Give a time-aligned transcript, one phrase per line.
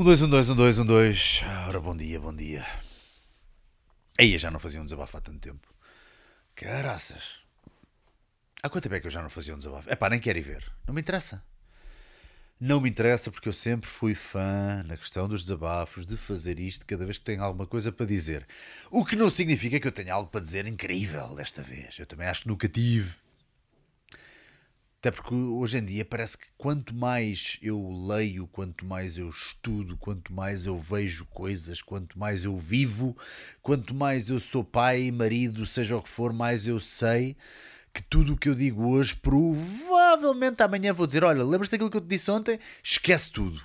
[0.00, 1.42] Um, dois, um, dois, um, dois, um, dois.
[1.68, 2.64] Ora, bom dia, bom dia.
[4.18, 5.68] Aí já não fazia um desabafo há tanto tempo.
[6.54, 7.40] Caraças.
[8.62, 9.90] Há quanto tempo é que eu já não fazia um desabafo?
[9.90, 10.72] É pá, nem quero ir ver.
[10.86, 11.44] Não me interessa.
[12.58, 16.86] Não me interessa porque eu sempre fui fã na questão dos desabafos, de fazer isto
[16.86, 18.48] cada vez que tenho alguma coisa para dizer.
[18.90, 21.98] O que não significa que eu tenha algo para dizer incrível desta vez.
[21.98, 23.14] Eu também acho que nunca tive.
[25.00, 29.96] Até porque hoje em dia parece que quanto mais eu leio, quanto mais eu estudo,
[29.96, 33.16] quanto mais eu vejo coisas, quanto mais eu vivo,
[33.62, 37.34] quanto mais eu sou pai, marido, seja o que for, mais eu sei
[37.94, 41.96] que tudo o que eu digo hoje, provavelmente amanhã vou dizer: Olha, lembras daquilo que
[41.96, 42.58] eu te disse ontem?
[42.84, 43.62] Esquece tudo.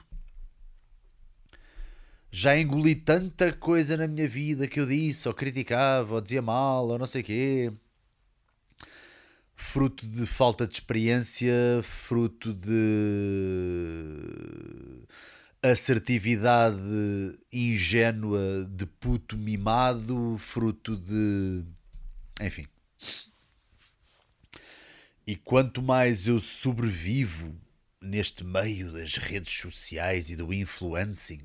[2.31, 6.87] Já engoli tanta coisa na minha vida que eu disse, ou criticava, ou dizia mal,
[6.87, 7.73] ou não sei o quê
[9.55, 12.75] fruto de falta de experiência, fruto de
[15.63, 16.77] assertividade
[17.51, 21.63] ingênua de puto mimado, fruto de.
[22.41, 22.67] Enfim.
[25.25, 27.55] E quanto mais eu sobrevivo
[27.99, 31.41] neste meio das redes sociais e do influencing,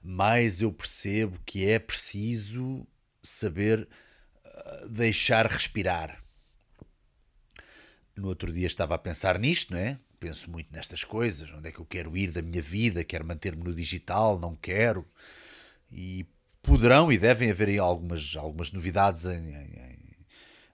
[0.00, 2.86] mais eu percebo que é preciso
[3.22, 3.88] saber
[4.44, 6.24] ah, deixar respirar
[8.16, 9.98] no outro dia estava a pensar nisto, não é?
[10.18, 13.62] Penso muito nestas coisas, onde é que eu quero ir da minha vida, quero manter-me
[13.62, 15.06] no digital, não quero.
[15.92, 16.26] E
[16.62, 19.98] poderão e devem haver aí algumas, algumas novidades em, em,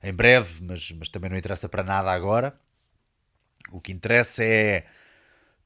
[0.03, 2.59] em breve, mas, mas também não interessa para nada agora.
[3.71, 4.87] O que interessa é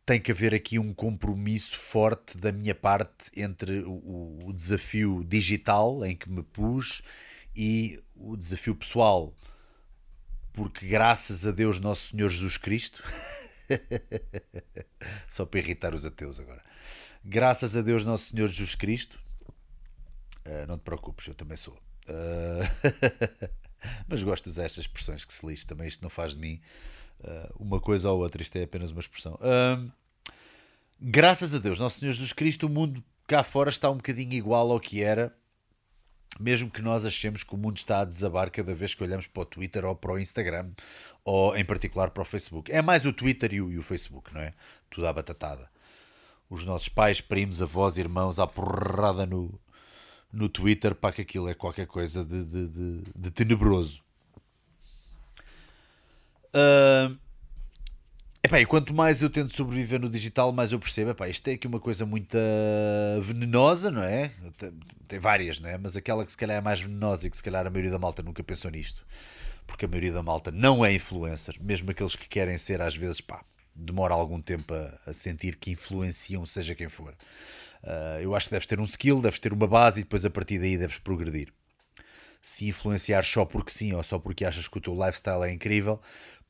[0.06, 6.06] tem que haver aqui um compromisso forte da minha parte entre o, o, desafio digital
[6.06, 7.02] em que me pus
[7.54, 9.34] e o desafio pessoal
[10.56, 13.04] porque graças a Deus Nosso Senhor Jesus Cristo,
[15.28, 16.64] só para irritar os ateus agora,
[17.22, 19.20] graças a Deus Nosso Senhor Jesus Cristo,
[20.46, 21.74] uh, não te preocupes, eu também sou.
[22.08, 22.64] Uh,
[24.08, 26.58] mas gosto de usar estas expressões que se lixe, também isto não faz de mim
[27.20, 29.38] uh, uma coisa ou outra, isto é apenas uma expressão.
[30.98, 34.72] graças a Deus Nosso Senhor Jesus Cristo, o mundo cá fora está um bocadinho igual
[34.72, 35.36] ao que era
[36.38, 39.42] mesmo que nós achemos que o mundo está a desabar cada vez que olhamos para
[39.42, 40.70] o Twitter ou para o Instagram,
[41.24, 42.70] ou em particular para o Facebook.
[42.70, 44.52] É mais o Twitter e o, e o Facebook, não é?
[44.91, 45.69] Tudo à batatada.
[46.48, 49.58] Os nossos pais, primos, avós, irmãos, à porrada no,
[50.32, 54.00] no Twitter para que aquilo é qualquer coisa de, de, de, de tenebroso.
[56.54, 57.16] Uh,
[58.46, 61.54] Epá, e quanto mais eu tento sobreviver no digital, mais eu percebo, epá, isto é
[61.54, 62.38] aqui uma coisa muito
[63.20, 64.30] venenosa, não é?
[64.56, 64.72] Tem,
[65.08, 65.76] tem, várias, não é?
[65.76, 67.98] Mas aquela que se calhar é mais venenosa e que se calhar a maioria da
[67.98, 69.04] malta nunca pensou nisto.
[69.66, 73.20] Porque a maioria da malta não é influencer, mesmo aqueles que querem ser, às vezes,
[73.20, 73.42] pá,
[73.74, 77.14] demora algum tempo a, a sentir que influenciam, seja quem for.
[77.82, 80.30] Uh, eu acho que deves ter um skill, deves ter uma base e depois a
[80.30, 81.52] partir daí deves progredir
[82.46, 86.00] se influenciar só porque sim ou só porque achas que o teu lifestyle é incrível,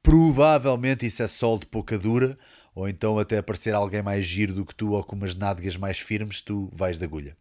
[0.07, 2.39] provavelmente isso é sol de pouca dura,
[2.77, 5.99] ou então até aparecer alguém mais giro do que tu ou com umas nádegas mais
[5.99, 7.37] firmes, tu vais da agulha.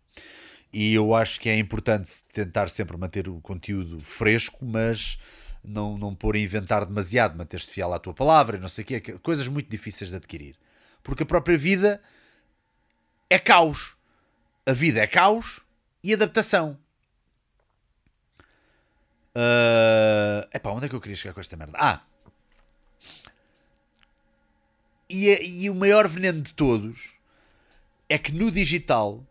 [0.74, 5.20] E eu acho que é importante tentar sempre manter o conteúdo fresco, mas
[5.64, 9.00] não, não pôr a inventar demasiado, manter-te fiel à tua palavra, não sei o quê,
[9.22, 10.56] coisas muito difíceis de adquirir.
[11.03, 12.02] Porque a própria vida
[13.30, 13.96] é caos.
[14.66, 15.62] A vida é caos
[16.03, 16.80] e adaptação.
[19.36, 20.50] Uh...
[20.52, 21.78] Epá, onde é que eu queria chegar com esta merda?
[21.80, 22.02] Ah,
[25.09, 27.16] e, é, e o maior veneno de todos
[28.09, 29.25] é que no digital,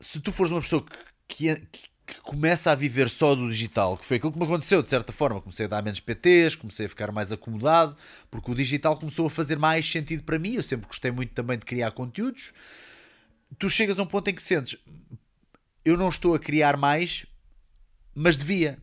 [0.00, 0.84] se tu fores uma pessoa
[1.26, 4.82] que, que, que, começa a viver só do digital, que foi aquilo que me aconteceu
[4.82, 7.96] de certa forma, comecei a dar menos PTs, comecei a ficar mais acomodado,
[8.30, 10.54] porque o digital começou a fazer mais sentido para mim.
[10.54, 12.52] Eu sempre gostei muito também de criar conteúdos.
[13.58, 14.78] Tu chegas a um ponto em que sentes,
[15.84, 17.26] eu não estou a criar mais,
[18.14, 18.78] mas devia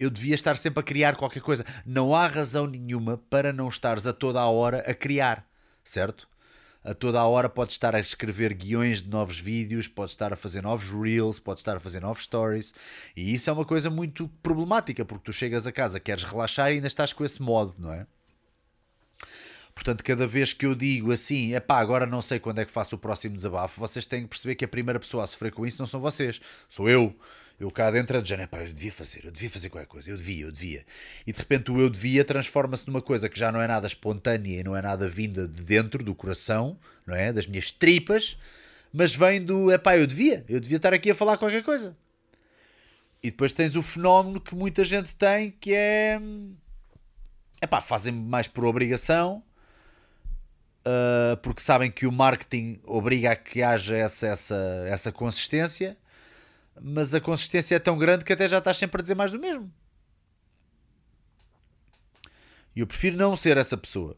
[0.00, 1.64] eu devia estar sempre a criar qualquer coisa.
[1.84, 5.46] Não há razão nenhuma para não estares a toda a hora a criar,
[5.84, 6.26] certo?
[6.82, 10.36] A toda a hora podes estar a escrever guiões de novos vídeos, podes estar a
[10.36, 12.72] fazer novos reels, podes estar a fazer novos stories.
[13.14, 16.76] E isso é uma coisa muito problemática, porque tu chegas a casa, queres relaxar e
[16.76, 18.06] ainda estás com esse modo, não é?
[19.74, 22.70] Portanto, cada vez que eu digo assim, é pá, agora não sei quando é que
[22.70, 25.66] faço o próximo desabafo, vocês têm que perceber que a primeira pessoa a sofrer com
[25.66, 27.14] isso não são vocês, sou eu.
[27.60, 30.10] Eu cá dentro é de género, pá, eu devia fazer, eu devia fazer qualquer coisa,
[30.10, 30.84] eu devia, eu devia.
[31.26, 34.60] E de repente o eu devia transforma-se numa coisa que já não é nada espontânea
[34.60, 37.32] e não é nada vinda de dentro do coração, não é?
[37.32, 38.38] Das minhas tripas,
[38.90, 41.94] mas vem do, é pá, eu devia, eu devia estar aqui a falar qualquer coisa.
[43.22, 46.18] E depois tens o fenómeno que muita gente tem que é,
[47.60, 49.44] é pá, fazem mais por obrigação
[50.80, 55.96] uh, porque sabem que o marketing obriga a que haja essa, essa, essa consistência,
[56.78, 59.38] mas a consistência é tão grande que até já estás sempre a dizer mais do
[59.38, 59.72] mesmo.
[62.74, 64.16] E eu prefiro não ser essa pessoa.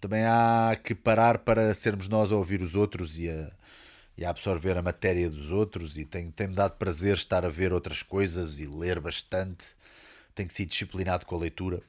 [0.00, 3.52] Também há que parar para sermos nós a ouvir os outros e a,
[4.16, 5.98] e a absorver a matéria dos outros.
[5.98, 9.64] E tem-me tem dado prazer estar a ver outras coisas e ler bastante.
[10.34, 11.82] Tenho que ser disciplinado com a leitura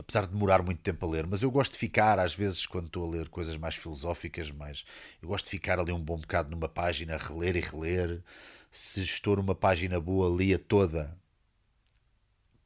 [0.00, 2.86] apesar de demorar muito tempo a ler, mas eu gosto de ficar, às vezes, quando
[2.86, 4.84] estou a ler coisas mais filosóficas, mais
[5.22, 8.22] eu gosto de ficar ali um bom bocado numa página, reler e reler.
[8.72, 11.16] Se estou numa página boa, lia toda.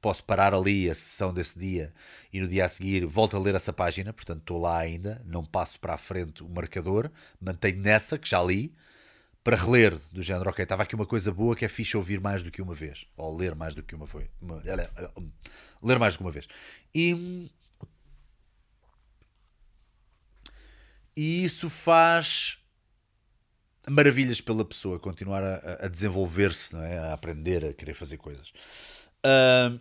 [0.01, 1.93] Posso parar ali a sessão desse dia
[2.33, 5.45] e no dia a seguir volto a ler essa página, portanto estou lá ainda, não
[5.45, 7.11] passo para a frente o marcador,
[7.41, 8.75] mantenho nessa que já li,
[9.45, 12.43] para reler, do género, ok, estava aqui uma coisa boa que é fixe ouvir mais
[12.43, 14.27] do que uma vez, ou ler mais do que uma vez,
[15.83, 16.49] ler mais do que uma vez.
[16.95, 17.51] E,
[21.15, 22.59] e isso faz
[23.87, 26.99] maravilhas pela pessoa, continuar a, a desenvolver-se, é?
[26.99, 28.49] a aprender, a querer fazer coisas.
[29.23, 29.79] Uh,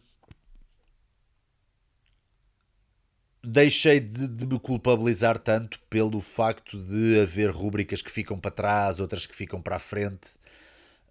[3.44, 9.00] deixei de, de, me culpabilizar tanto pelo facto de haver rúbricas que ficam para trás,
[9.00, 10.28] outras que ficam para a frente.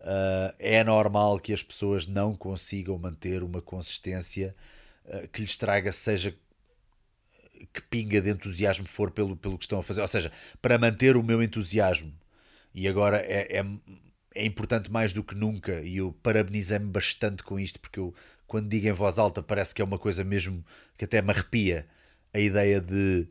[0.00, 4.56] Uh, é normal que as pessoas não consigam manter uma consistência
[5.04, 6.34] uh, que lhes traga, seja
[7.72, 10.00] que pinga de entusiasmo for pelo, pelo que estão a fazer.
[10.00, 12.12] Ou seja, para manter o meu entusiasmo.
[12.74, 13.64] E agora é, é,
[14.34, 15.80] é importante mais do que nunca.
[15.82, 18.14] E eu parabenizei-me bastante com isto, porque eu,
[18.46, 20.64] quando digo em voz alta, parece que é uma coisa mesmo
[20.96, 21.86] que até me arrepia
[22.32, 23.28] a ideia de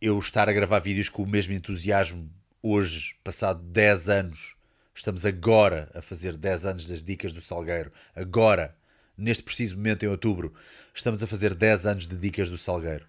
[0.00, 2.28] eu estar a gravar vídeos com o mesmo entusiasmo
[2.62, 4.54] hoje, passado 10 anos.
[4.94, 7.92] Estamos agora a fazer 10 anos das dicas do Salgueiro.
[8.14, 8.76] Agora,
[9.16, 10.52] neste preciso momento em outubro,
[10.92, 13.06] estamos a fazer 10 anos de dicas do Salgueiro.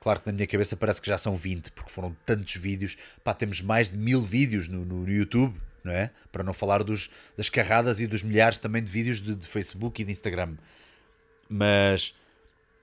[0.00, 2.96] Claro que na minha cabeça parece que já são 20, porque foram tantos vídeos.
[3.22, 6.10] Pá, temos mais de mil vídeos no, no, no YouTube, não é?
[6.32, 10.00] Para não falar dos, das carradas e dos milhares também de vídeos de, de Facebook
[10.00, 10.56] e de Instagram.
[11.48, 12.14] Mas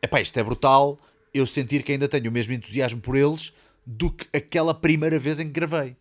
[0.01, 0.98] epá, isto é brutal,
[1.33, 3.53] eu sentir que ainda tenho o mesmo entusiasmo por eles
[3.86, 5.95] do que aquela primeira vez em que gravei.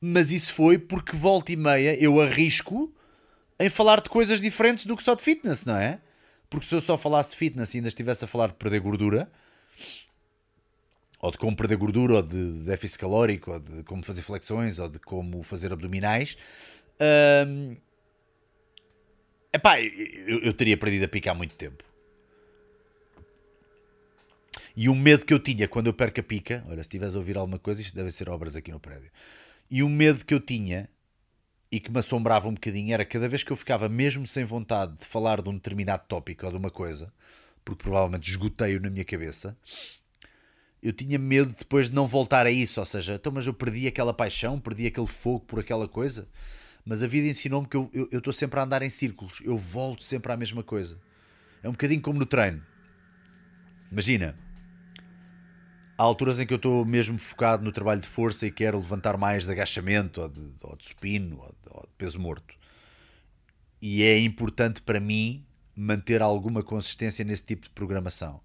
[0.00, 2.92] Mas isso foi porque volta e meia eu arrisco
[3.58, 6.00] em falar de coisas diferentes do que só de fitness, não é?
[6.50, 9.30] Porque se eu só falasse de fitness e ainda estivesse a falar de perder gordura,
[11.20, 14.88] ou de como perder gordura, ou de déficit calórico, ou de como fazer flexões, ou
[14.88, 16.36] de como fazer abdominais,
[17.46, 17.76] hum,
[19.52, 21.84] epá, eu, eu teria perdido a picar há muito tempo.
[24.76, 27.18] E o medo que eu tinha quando eu perco a pica, olha, se estiveres a
[27.18, 29.10] ouvir alguma coisa, isto deve ser obras aqui no prédio.
[29.70, 30.88] E o medo que eu tinha
[31.70, 34.96] e que me assombrava um bocadinho era cada vez que eu ficava mesmo sem vontade
[34.98, 37.12] de falar de um determinado tópico ou de uma coisa,
[37.64, 39.56] porque provavelmente esgotei-o na minha cabeça,
[40.82, 42.80] eu tinha medo depois de não voltar a isso.
[42.80, 46.28] Ou seja, então, mas eu perdi aquela paixão, perdi aquele fogo por aquela coisa.
[46.84, 50.32] Mas a vida ensinou-me que eu estou sempre a andar em círculos, eu volto sempre
[50.32, 50.98] à mesma coisa.
[51.62, 52.60] É um bocadinho como no treino.
[53.90, 54.36] Imagina,
[56.02, 59.16] há alturas em que eu estou mesmo focado no trabalho de força e quero levantar
[59.16, 62.54] mais de agachamento ou de, ou de supino ou de, ou de peso morto.
[63.80, 65.44] E é importante para mim
[65.76, 68.40] manter alguma consistência nesse tipo de programação.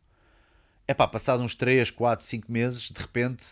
[0.87, 3.43] É pá, passado uns 3, 4, 5 meses, de repente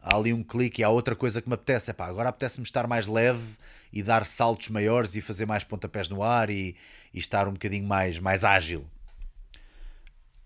[0.00, 1.90] há ali um clique e há outra coisa que me apetece.
[1.90, 3.44] É pá, agora apetece-me estar mais leve
[3.92, 6.76] e dar saltos maiores e fazer mais pontapés no ar e,
[7.12, 8.86] e estar um bocadinho mais, mais ágil.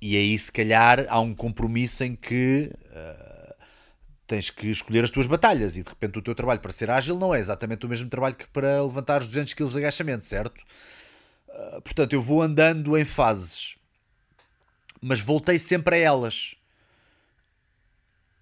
[0.05, 3.55] E aí, se calhar, há um compromisso em que uh,
[4.27, 7.17] tens que escolher as tuas batalhas e de repente o teu trabalho para ser ágil
[7.17, 10.61] não é exatamente o mesmo trabalho que para levantar os 200 kg de agachamento, certo?
[11.47, 13.77] Uh, portanto, eu vou andando em fases,
[15.01, 16.57] mas voltei sempre a elas.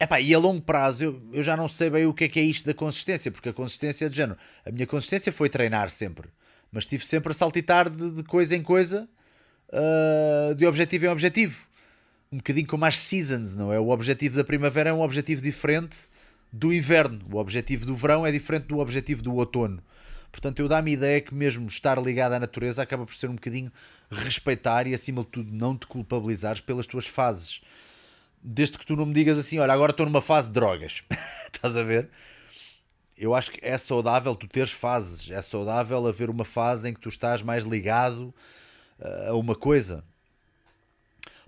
[0.00, 2.40] Epá, e a longo prazo eu, eu já não sei bem o que é que
[2.40, 4.38] é isto da consistência, porque a consistência é de género.
[4.64, 6.30] A minha consistência foi treinar sempre,
[6.72, 9.06] mas estive sempre a saltitar de, de coisa em coisa
[9.72, 11.66] uh, de objetivo em objetivo.
[12.32, 13.80] Um bocadinho como as seasons, não é?
[13.80, 15.96] O objetivo da primavera é um objetivo diferente
[16.52, 17.20] do inverno.
[17.30, 19.82] O objetivo do verão é diferente do objetivo do outono.
[20.30, 23.34] Portanto, eu dá-me a ideia que mesmo estar ligado à natureza acaba por ser um
[23.34, 23.72] bocadinho
[24.10, 27.60] respeitar e, acima de tudo, não te culpabilizares pelas tuas fases.
[28.40, 31.02] Desde que tu não me digas assim, olha, agora estou numa fase de drogas.
[31.52, 32.08] Estás a ver?
[33.18, 35.30] Eu acho que é saudável tu teres fases.
[35.30, 38.32] É saudável haver uma fase em que tu estás mais ligado
[39.28, 40.04] a uma coisa.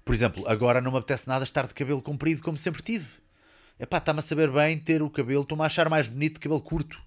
[0.04, 3.06] Por exemplo, agora não me apetece nada estar de cabelo comprido como sempre tive.
[3.78, 6.60] Epá, está-me a saber bem ter o cabelo, estou-me a achar mais bonito de cabelo
[6.60, 7.00] curto.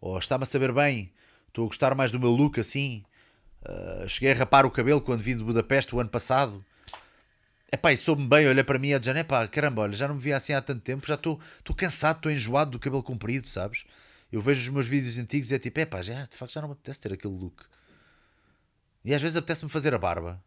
[0.00, 1.12] Ou está-me a saber bem,
[1.48, 3.04] estou a gostar mais do meu look assim.
[3.62, 6.64] Uh, cheguei a rapar o cabelo quando vim de Budapeste o ano passado.
[7.70, 10.20] Epá, e soube-me bem, olha para mim e dizendo, epá, caramba, olha, já não me
[10.20, 11.38] via assim há tanto tempo, já estou
[11.76, 13.84] cansado, estou enjoado do cabelo comprido, sabes?
[14.32, 16.68] Eu vejo os meus vídeos antigos e é tipo, epá, já, de facto já não
[16.68, 17.64] me apetece ter aquele look.
[19.08, 20.38] E às vezes apetece-me fazer a barba.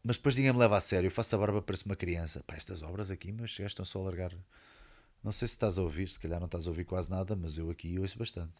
[0.00, 2.40] Mas depois ninguém me leva a sério, eu faço a barba, parece uma criança.
[2.46, 4.32] Pá, estas obras aqui, mas estão só a largar.
[5.24, 7.58] Não sei se estás a ouvir, se calhar não estás a ouvir quase nada, mas
[7.58, 8.52] eu aqui ouço bastante.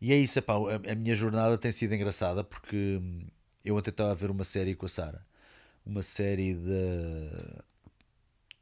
[0.00, 3.26] E é isso, epá, a, a minha jornada tem sido engraçada porque hum,
[3.62, 5.26] eu ontem estava a ver uma série com a Sara.
[5.84, 7.60] Uma série de.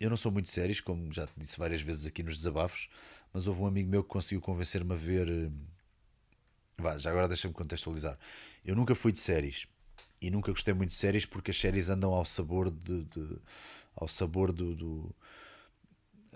[0.00, 2.88] Eu não sou muito séries, como já te disse várias vezes aqui nos desabafos,
[3.32, 5.52] mas houve um amigo meu que conseguiu convencer-me a ver.
[6.78, 8.18] Vá, já agora deixa-me contextualizar.
[8.64, 9.66] Eu nunca fui de séries
[10.20, 13.38] e nunca gostei muito de séries porque as séries andam ao sabor de, de
[13.94, 15.14] ao sabor do, do,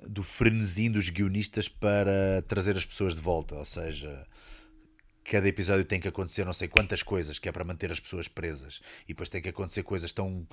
[0.08, 4.26] do frenesim dos guionistas para trazer as pessoas de volta, ou seja,
[5.24, 8.26] cada episódio tem que acontecer não sei quantas coisas que é para manter as pessoas
[8.26, 10.46] presas e depois tem que acontecer coisas tão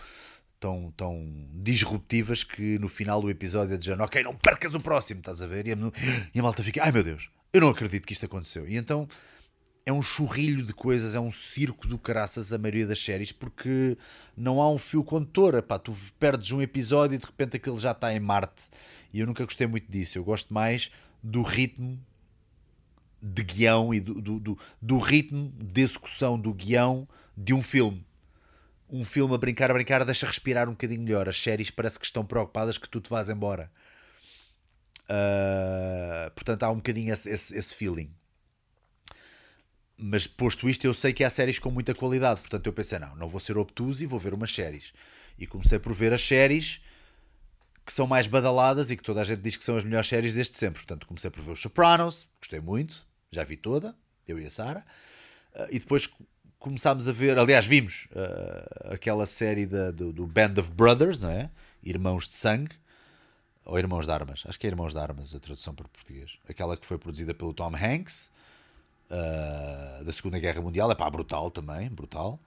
[0.59, 5.19] tão, tão disruptivas que no final do episódio é dizendo ok, não percas o próximo,
[5.19, 5.67] estás a ver?
[5.67, 5.77] E a,
[6.33, 8.67] e a malta fica, ai meu Deus, eu não acredito que isto aconteceu.
[8.67, 9.07] E então
[9.87, 13.97] é um churrilho de coisas, é um circo do caraças a maioria das séries, porque
[14.35, 15.63] não há um fio condutor.
[15.81, 18.63] Tu perdes um episódio e de repente aquele já está em Marte.
[19.13, 20.17] E eu nunca gostei muito disso.
[20.17, 20.91] Eu gosto mais
[21.23, 21.97] do ritmo
[23.21, 28.05] de guião e do, do, do, do ritmo de execução do guião de um filme.
[28.89, 31.29] Um filme a brincar, a brincar, deixa respirar um bocadinho melhor.
[31.29, 33.71] As séries parece que estão preocupadas que tu te vás embora.
[35.03, 38.11] Uh, portanto, há um bocadinho esse, esse, esse, feeling.
[39.97, 42.39] Mas posto isto, eu sei que há séries com muita qualidade.
[42.39, 44.93] Portanto, eu pensei, não, não vou ser obtuso e vou ver umas séries.
[45.39, 46.79] E comecei por ver as séries
[47.83, 50.33] que são mais badaladas e que toda a gente diz que são as melhores séries
[50.33, 50.81] desde sempre.
[50.81, 53.95] Portanto, comecei por ver os Sopranos, gostei muito, já vi toda,
[54.27, 54.85] eu e a Sara.
[55.55, 56.09] Uh, e depois
[56.59, 61.31] começámos a ver, aliás, vimos uh, aquela série da, do, do, Band of Brothers, não
[61.31, 61.49] é?
[61.81, 62.75] Irmãos de Sangue,
[63.63, 66.37] ou Irmãos de Armas, acho que é Irmãos de Armas a tradução para português.
[66.47, 68.29] Aquela que foi produzida pelo Tom Hanks,
[69.11, 72.39] uh, da Segunda Guerra Mundial, é pá, brutal também, brutal.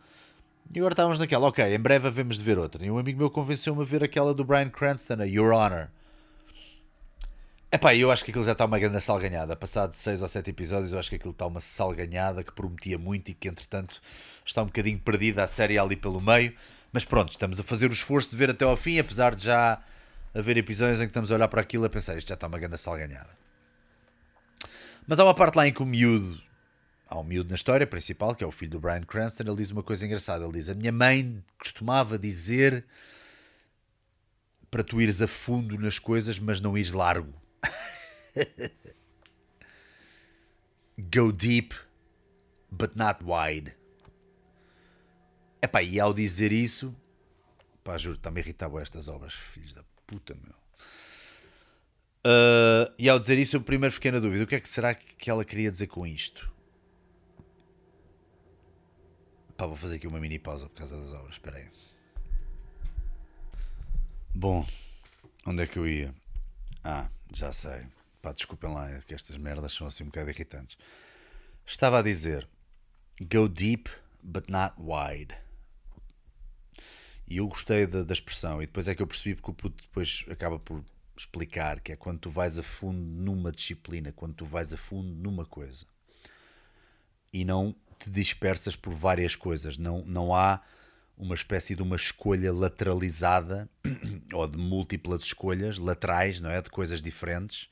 [0.72, 2.84] E agora estávamos naquela, ok, em breve havemos de ver outra.
[2.84, 5.88] E um amigo meu convenceu-me a ver aquela do Brian Cranston, a Your Honor.
[7.72, 9.54] Epá, eu acho que aquilo já está uma grande salganhada.
[9.56, 13.30] Passado 6 ou 7 episódios, eu acho que aquilo está uma salganhada que prometia muito
[13.30, 14.00] e que, entretanto,
[14.44, 16.52] está um bocadinho perdida a série ali pelo meio.
[16.92, 19.80] Mas pronto, estamos a fazer o esforço de ver até ao fim, apesar de já
[20.34, 22.58] haver episódios em que estamos a olhar para aquilo a pensar isto já está uma
[22.58, 23.30] grande salganhada.
[25.06, 26.40] Mas há uma parte lá em que o miúdo
[27.10, 29.72] há um miúdo na história principal, que é o filho do Brian Cranston, ele diz
[29.72, 30.44] uma coisa engraçada.
[30.44, 32.86] Ele diz: A minha mãe costumava dizer
[34.70, 37.34] para tu ires a fundo nas coisas, mas não ires largo.
[41.12, 41.74] Go deep,
[42.70, 43.74] but not wide.
[45.60, 46.94] Epá, e ao dizer isso,
[47.82, 50.54] pá, juro, está-me a irritar estas obras, filhos da puta, meu.
[52.24, 54.94] Uh, e ao dizer isso, eu primeiro fiquei na dúvida: o que é que será
[54.94, 56.59] que ela queria dizer com isto?
[59.60, 61.34] Pá, vou fazer aqui uma mini pausa por causa das obras.
[61.34, 61.68] Espera aí.
[64.34, 64.66] Bom,
[65.44, 66.14] onde é que eu ia?
[66.82, 67.86] Ah, já sei.
[68.22, 70.78] Pá, desculpem lá, é que estas merdas são assim um bocado irritantes.
[71.66, 72.48] Estava a dizer:
[73.20, 73.90] Go deep,
[74.22, 75.36] but not wide.
[77.28, 78.62] E eu gostei da, da expressão.
[78.62, 80.82] E depois é que eu percebi porque o puto depois acaba por
[81.14, 85.14] explicar que é quando tu vais a fundo numa disciplina, quando tu vais a fundo
[85.14, 85.84] numa coisa.
[87.30, 89.76] E não te dispersas por várias coisas.
[89.76, 90.60] Não, não há
[91.16, 93.68] uma espécie de uma escolha lateralizada
[94.32, 96.60] ou de múltiplas escolhas laterais, não é?
[96.62, 97.68] De coisas diferentes.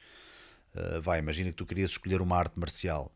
[0.75, 3.11] Uh, vai, imagina que tu querias escolher uma arte marcial.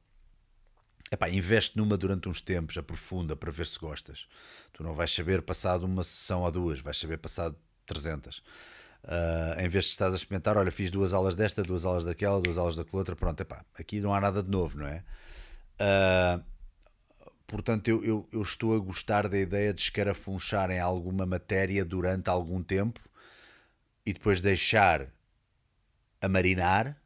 [1.10, 4.26] Epá, investe numa durante uns tempos, aprofunda para ver se gostas.
[4.72, 7.54] Tu não vais saber passado uma sessão ou duas, vais saber passado
[7.86, 8.38] 300.
[8.38, 12.40] Uh, em vez de estás a experimentar, olha, fiz duas aulas desta, duas aulas daquela,
[12.40, 15.04] duas aulas daquela outra, pronto, epá, aqui não há nada de novo, não é?
[15.74, 16.42] Uh,
[17.52, 22.30] Portanto, eu, eu, eu, estou a gostar da ideia de escarafunchar em alguma matéria durante
[22.30, 22.98] algum tempo
[24.06, 25.12] e depois deixar
[26.18, 26.98] a marinar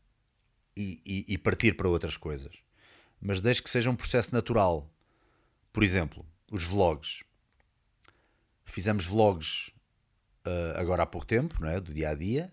[0.77, 2.55] e, e, e partir para outras coisas.
[3.21, 4.89] Mas desde que seja um processo natural.
[5.73, 7.25] Por exemplo, os vlogs.
[8.65, 9.73] Fizemos vlogs
[10.47, 11.81] uh, agora há pouco tempo, não é?
[11.81, 12.53] do dia a dia,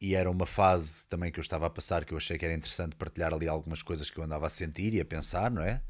[0.00, 2.54] e era uma fase também que eu estava a passar que eu achei que era
[2.54, 5.82] interessante partilhar ali algumas coisas que eu andava a sentir e a pensar, não é?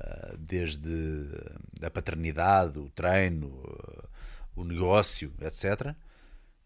[0.00, 0.90] Ah, desde
[1.82, 3.62] a paternidade, o treino,
[4.56, 5.94] o negócio, etc.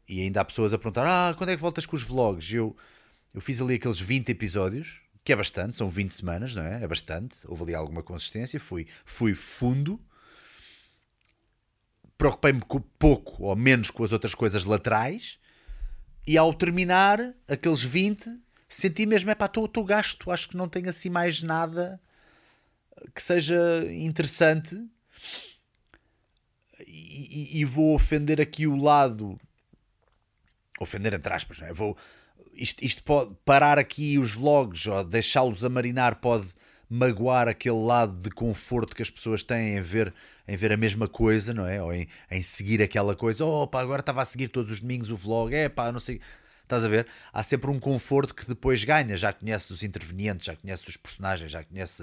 [0.08, 2.52] E ainda há pessoas a perguntar: Ah, quando é que voltas com os vlogs?
[2.52, 2.76] Eu,
[3.35, 6.82] eu fiz ali aqueles 20 episódios, que é bastante, são 20 semanas, não é?
[6.82, 7.37] É bastante.
[7.44, 10.00] Houve ali alguma consistência, fui, fui fundo.
[12.16, 12.62] preocupei-me
[12.99, 15.38] pouco ou menos com as outras coisas laterais
[16.26, 20.90] e ao terminar aqueles 20 senti mesmo, é pá, estou gasto, acho que não tenho
[20.90, 22.00] assim mais nada
[23.14, 24.76] que seja interessante
[26.87, 29.38] e, e, vou ofender aqui o lado
[30.81, 31.73] ofender entre aspas, não é?
[31.73, 31.97] Vou,
[32.55, 36.49] isto, isto pode parar aqui os vlogs ou deixá-los a marinar pode
[36.88, 40.14] magoar aquele lado de conforto que as pessoas têm em ver,
[40.47, 41.83] em ver a mesma coisa, não é?
[41.83, 43.45] Ou em, em seguir aquela coisa.
[43.45, 45.55] Oh, pá, agora estava a seguir todos os domingos o vlog.
[45.55, 46.21] É, pá, não sei.
[46.68, 47.06] Estás a ver?
[47.32, 49.16] Há sempre um conforto que depois ganha.
[49.16, 52.00] Já conheces os intervenientes, já conheces os personagens, já conheces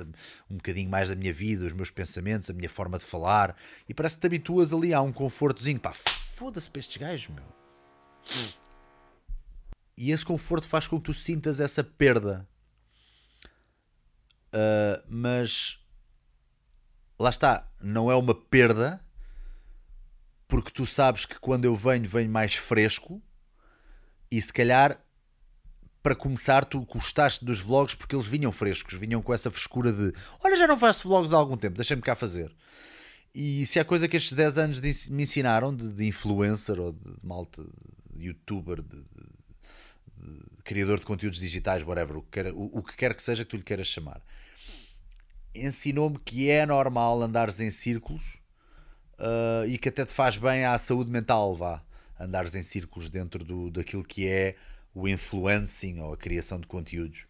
[0.49, 3.55] um bocadinho mais da minha vida, os meus pensamentos, a minha forma de falar.
[3.87, 5.79] E parece que te habituas ali a um confortozinho.
[5.79, 7.45] Pá, foda-se para estes gajos, meu.
[9.95, 12.47] E esse conforto faz com que tu sintas essa perda
[14.55, 15.77] Uh, mas
[17.19, 19.03] lá está, não é uma perda,
[20.47, 23.21] porque tu sabes que quando eu venho, venho mais fresco
[24.31, 24.99] e se calhar
[26.01, 30.13] para começar, tu gostaste dos vlogs porque eles vinham frescos, vinham com essa frescura de
[30.43, 32.55] olha, já não faço vlogs há algum tempo, deixa-me cá fazer.
[33.33, 36.93] E se há coisa que estes 10 anos de, me ensinaram de, de, influencer ou
[36.93, 37.65] de, de malta,
[38.13, 39.03] de youtuber, de,
[40.63, 43.51] criador de conteúdos digitais, whatever, o que, quer, o, o que quer que seja que
[43.51, 44.21] tu lhe queiras chamar,
[45.53, 48.37] ensinou-me que é normal andares em círculos
[49.19, 51.83] uh, e que até te faz bem à saúde mental, vá,
[52.19, 54.55] andares em círculos dentro do, daquilo que é
[54.93, 57.27] o influencing ou a criação de conteúdos.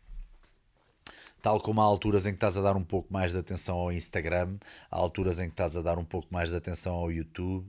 [1.41, 3.91] Tal como há alturas em que estás a dar um pouco mais de atenção ao
[3.91, 4.57] Instagram,
[4.89, 7.67] há alturas em que estás a dar um pouco mais de atenção ao YouTube.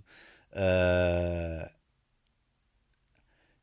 [0.53, 1.71] Uh,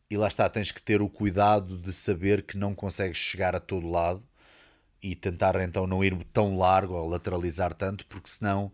[0.10, 3.60] e lá está, tens que ter o cuidado de saber que não consegues chegar a
[3.60, 4.24] todo lado
[5.02, 8.72] e tentar então não ir tão largo ou lateralizar tanto, porque senão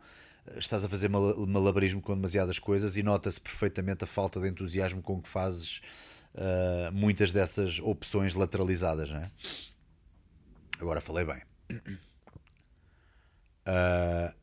[0.58, 5.22] estás a fazer malabarismo com demasiadas coisas e nota-se perfeitamente a falta de entusiasmo com
[5.22, 5.82] que fazes
[6.34, 9.32] uh, muitas dessas opções lateralizadas, não é?
[10.80, 11.42] Agora falei bem.
[13.68, 14.34] Uh...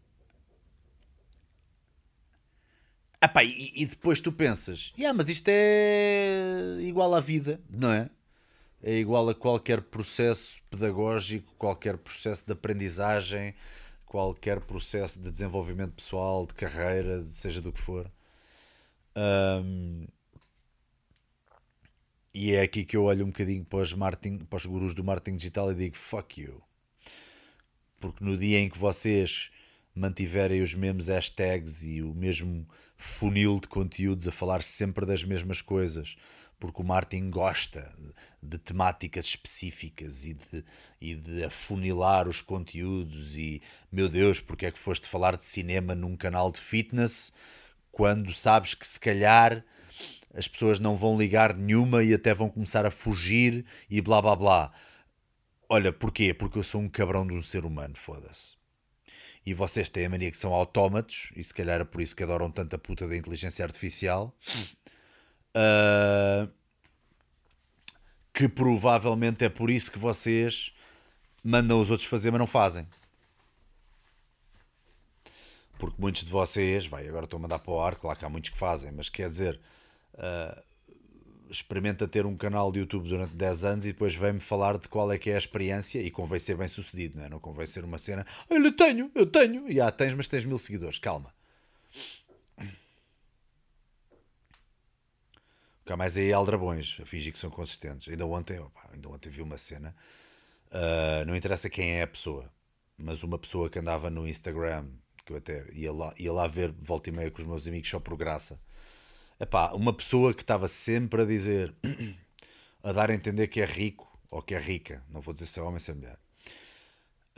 [3.22, 8.10] Epá, e, e depois tu pensas, yeah, mas isto é igual à vida, não é?
[8.82, 13.54] é igual a qualquer processo pedagógico, qualquer processo de aprendizagem,
[14.06, 18.10] qualquer processo de desenvolvimento pessoal, de carreira, seja do que for.
[19.16, 20.06] Um,
[22.32, 25.02] e é aqui que eu olho um bocadinho para os, marketing, para os gurus do
[25.02, 26.62] marketing digital e digo fuck you.
[27.98, 29.50] Porque no dia em que vocês
[29.94, 35.62] mantiverem os mesmos hashtags e o mesmo funil de conteúdos a falar sempre das mesmas
[35.62, 36.16] coisas,
[36.60, 37.94] porque o Martin gosta
[38.46, 40.64] de temáticas específicas e de,
[41.00, 45.94] e de afunilar os conteúdos e meu Deus, porque é que foste falar de cinema
[45.94, 47.32] num canal de fitness
[47.90, 49.64] quando sabes que se calhar
[50.34, 54.36] as pessoas não vão ligar nenhuma e até vão começar a fugir e blá blá
[54.36, 54.72] blá.
[55.68, 56.32] Olha, porquê?
[56.34, 58.54] Porque eu sou um cabrão de um ser humano, foda-se.
[59.44, 62.22] E vocês têm a mania que são autómatos, e se calhar é por isso que
[62.22, 64.36] adoram tanta puta da inteligência artificial.
[65.56, 66.52] Uh,
[68.36, 70.70] que provavelmente é por isso que vocês
[71.42, 72.86] mandam os outros fazer, mas não fazem.
[75.78, 78.28] Porque muitos de vocês, vai, agora estou a mandar para o ar, claro que há
[78.28, 79.58] muitos que fazem, mas quer dizer,
[80.16, 80.62] uh,
[81.48, 85.10] experimenta ter um canal de YouTube durante 10 anos e depois vem-me falar de qual
[85.10, 87.30] é que é a experiência e convém ser bem sucedido, não é?
[87.30, 90.58] Não convém ser uma cena, olha, tenho, eu tenho, e ah, tens, mas tens mil
[90.58, 91.32] seguidores, calma.
[95.88, 98.08] Há mais aí aldrabões a fingir que são consistentes.
[98.08, 99.94] Ainda ontem, opa, ainda ontem vi uma cena,
[100.68, 102.50] uh, não interessa quem é a pessoa,
[102.98, 104.88] mas uma pessoa que andava no Instagram,
[105.24, 107.88] que eu até ia lá, ia lá ver volta e meia com os meus amigos
[107.88, 108.58] só por graça.
[109.38, 111.74] Epá, uma pessoa que estava sempre a dizer,
[112.82, 115.58] a dar a entender que é rico ou que é rica, não vou dizer se
[115.60, 116.18] é homem ou se é mulher.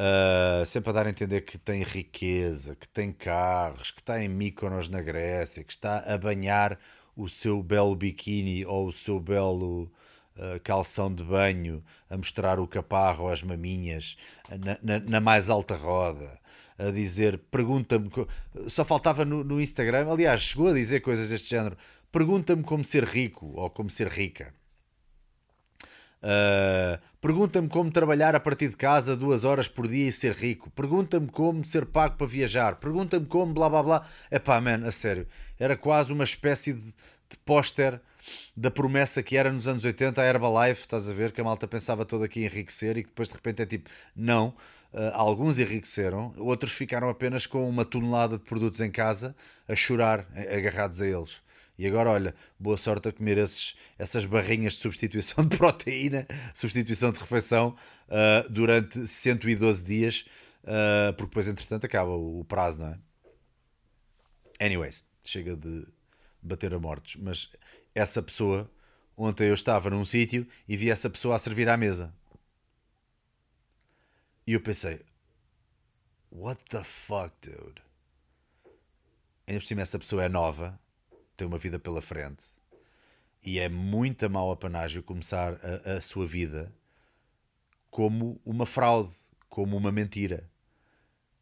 [0.01, 4.29] Uh, sempre a dar a entender que tem riqueza, que tem carros, que está em
[4.29, 6.79] Mykonos na Grécia, que está a banhar
[7.19, 9.91] o seu belo biquíni ou o seu belo
[10.37, 14.17] uh, calção de banho a mostrar o caparro às maminhas
[14.49, 16.39] na, na, na mais alta roda
[16.79, 18.09] a dizer pergunta-me
[18.69, 20.13] só faltava no, no, Instagram.
[20.13, 21.77] Aliás chegou a dizer coisas deste género.
[22.13, 24.55] Pergunta-me como ser rico ou como ser rica
[26.23, 30.71] Uh, pergunta-me como trabalhar a partir de casa duas horas por dia e ser rico.
[30.71, 32.77] Pergunta-me como ser pago para viajar.
[32.77, 34.07] Pergunta-me como blá blá blá.
[34.31, 35.27] É pá, man, a sério.
[35.59, 38.01] Era quase uma espécie de, de póster
[38.57, 41.33] da promessa que era nos anos 80 a Herbalife, estás a ver?
[41.33, 44.55] Que a malta pensava toda aqui enriquecer e que depois de repente é tipo, não.
[44.93, 49.37] Uh, alguns enriqueceram, outros ficaram apenas com uma tonelada de produtos em casa
[49.69, 51.43] a chorar, agarrados a eles.
[51.79, 57.13] E agora, olha, boa sorte a comer esses, essas barrinhas de substituição de proteína, substituição
[57.13, 57.77] de refeição,
[58.09, 60.27] uh, durante 112 dias,
[60.65, 62.99] uh, porque depois, entretanto, acaba o, o prazo, não é?
[64.61, 65.87] Anyways, chega de
[66.43, 67.15] bater a mortos.
[67.15, 67.49] Mas
[67.95, 68.69] essa pessoa,
[69.17, 72.13] ontem eu estava num sítio e vi essa pessoa a servir à mesa.
[74.45, 75.01] E eu pensei,
[76.33, 77.81] what the fuck, dude?
[79.47, 80.79] Ainda por cima, essa pessoa é nova
[81.39, 82.45] tem uma vida pela frente
[83.43, 85.55] e é muito mau apanágio começar
[85.87, 86.73] a, a sua vida
[87.91, 89.15] como uma fraude,
[89.49, 90.51] como uma mentira.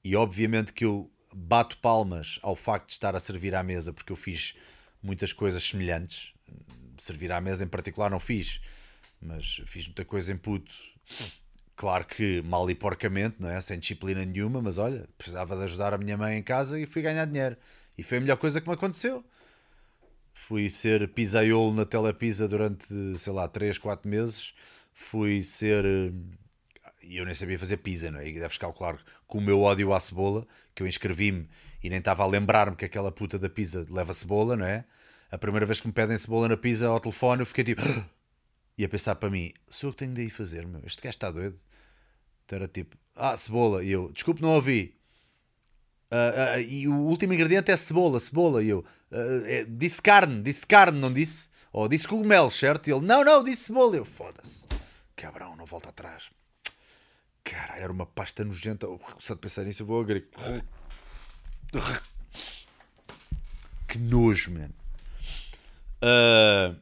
[0.05, 4.13] E obviamente que eu bato palmas ao facto de estar a servir à mesa, porque
[4.13, 4.55] eu fiz
[5.03, 6.33] muitas coisas semelhantes.
[6.99, 8.61] Servir à mesa em particular não fiz,
[9.21, 10.73] mas fiz muita coisa em puto.
[11.75, 13.61] Claro que mal e porcamente, não é?
[13.61, 17.03] Sem disciplina nenhuma, mas olha, precisava de ajudar a minha mãe em casa e fui
[17.03, 17.57] ganhar dinheiro.
[17.99, 19.25] E foi a melhor coisa que me aconteceu.
[20.39, 22.87] Fui ser pisaiolo na Telepisa durante,
[23.19, 24.55] sei lá, 3, 4 meses.
[24.93, 25.85] Fui ser.
[27.03, 28.29] E eu nem sabia fazer pizza, não é?
[28.29, 31.49] E deves calcular com o meu ódio à cebola, que eu inscrevi-me
[31.83, 34.85] e nem estava a lembrar-me que aquela puta da pizza leva cebola, não é?
[35.31, 37.83] A primeira vez que me pedem cebola na pizza ao telefone, eu fiquei tipo.
[38.79, 40.83] E a pensar para mim, sou eu que tenho de ir fazer, meu.
[40.85, 41.59] Este gajo está doido.
[42.45, 43.83] Então era tipo, ah, cebola.
[43.83, 44.95] E eu, desculpe, não ouvi.
[46.11, 48.63] Uh, e o último ingrediente é cebola, cebola.
[48.63, 51.49] E eu uh, disse carne, disse carne, não disse?
[51.73, 52.89] Ou disse cogumelo, certo?
[52.89, 53.97] E ele, não, não, disse cebola.
[53.97, 54.67] Eu, foda-se,
[55.15, 56.31] cabrão, não volta atrás.
[57.45, 58.87] Cara, era uma pasta nojenta.
[59.19, 60.29] Só de pensar nisso, eu vou agregar.
[63.87, 64.75] Que nojo, mano.
[66.03, 66.77] Uh,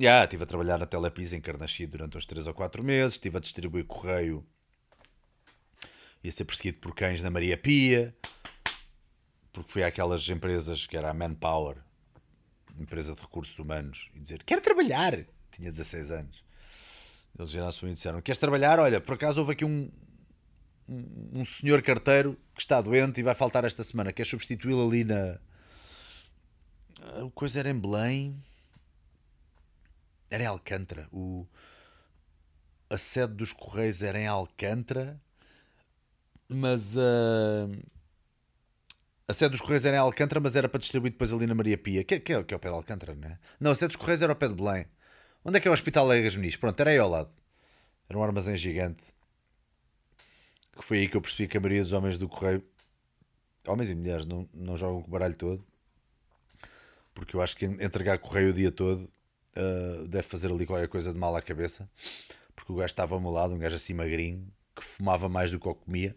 [0.00, 3.14] yeah, estive a trabalhar na Telepisa em Carnachide durante uns 3 ou 4 meses.
[3.14, 4.46] Estive a distribuir correio
[6.22, 8.14] ia ser perseguido por cães na Maria Pia,
[9.52, 11.78] porque fui àquelas empresas que era a Manpower,
[12.78, 15.26] empresa de recursos humanos, e dizer: Quero trabalhar!
[15.50, 16.44] Tinha 16 anos.
[17.38, 18.78] Eles vieram-se para mim e disseram: Queres trabalhar?
[18.78, 19.90] Olha, por acaso houve aqui um,
[20.88, 24.12] um, um senhor carteiro que está doente e vai faltar esta semana.
[24.12, 25.38] Queres substituí-lo ali na.
[27.00, 28.42] A coisa era em Belém.
[30.30, 31.08] Era em Alcântara.
[31.12, 31.46] O...
[32.88, 35.20] A sede dos Correios era em Alcântara
[36.54, 37.70] mas uh,
[39.26, 41.78] a sede dos Correios era em Alcântara, mas era para distribuir depois ali na Maria
[41.78, 43.38] Pia, que, que, é, que é o pé de Alcântara, não é?
[43.58, 44.86] Não, a sede dos Correios era ao pé de Belém.
[45.44, 46.56] Onde é que é o Hospital Legas Muniz?
[46.56, 47.30] Pronto, era aí ao lado.
[48.08, 49.02] Era um armazém gigante.
[50.76, 52.64] Que foi aí que eu percebi que a maioria dos homens do Correio,
[53.66, 55.64] homens e mulheres, não, não jogam com o baralho todo.
[57.14, 59.10] Porque eu acho que entregar correio o dia todo
[59.56, 61.88] uh, deve fazer ali qualquer coisa de mal à cabeça.
[62.54, 65.74] Porque o gajo estava ao um gajo assim magrinho, que fumava mais do que eu
[65.74, 66.16] comia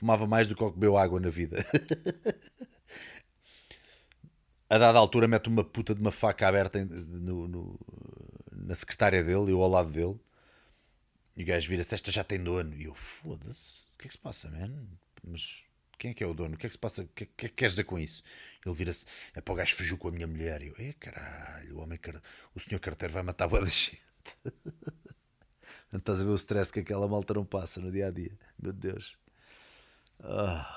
[0.00, 1.64] fumava mais do que bebeu água na vida.
[4.68, 7.78] a dada altura mete uma puta de uma faca aberta no, no,
[8.50, 10.18] na secretária dele, eu ao lado dele.
[11.36, 12.74] E o gajo vira-se, esta já tem dono.
[12.74, 14.86] E eu, foda-se, o que é que se passa, man?
[15.22, 15.62] Mas
[15.98, 16.54] quem é que é o dono?
[16.54, 17.02] O que é que se passa?
[17.02, 18.22] O que, é que, que queres dizer com isso?
[18.64, 20.62] Ele vira-se, é para o gajo fugiu com a minha mulher.
[20.62, 21.98] E eu, é caralho, o homem,
[22.54, 24.00] o senhor carteiro vai matar boa da gente.
[25.92, 28.32] Estás a ver o stress que aquela malta não passa no dia a dia.
[28.58, 29.20] Meu Deus.
[30.22, 30.76] Ah.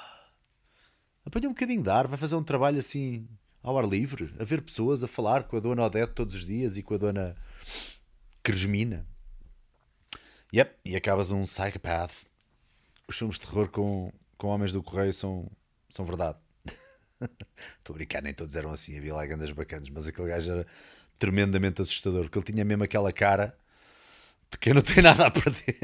[1.26, 3.28] Apanha um bocadinho de ar, vai fazer um trabalho assim
[3.62, 6.76] ao ar livre, a ver pessoas, a falar com a dona Odete todos os dias
[6.76, 7.36] e com a dona
[8.44, 9.08] Cresmina.
[10.54, 12.14] Yep, e acabas um psychopath.
[13.08, 15.50] Os filmes de terror com, com homens do correio são,
[15.90, 16.38] são verdade.
[17.80, 20.68] Estou a brincar, nem todos eram assim, havia lá grandes bacanas, mas aquele gajo era
[21.18, 23.58] tremendamente assustador, porque ele tinha mesmo aquela cara
[24.52, 25.80] de quem não tem nada a perder.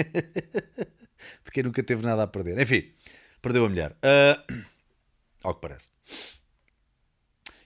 [1.46, 2.60] de quem nunca teve nada a perder.
[2.60, 2.92] Enfim,
[3.42, 3.96] Perdeu a mulher.
[4.04, 4.64] Uh,
[5.44, 5.90] ao que parece.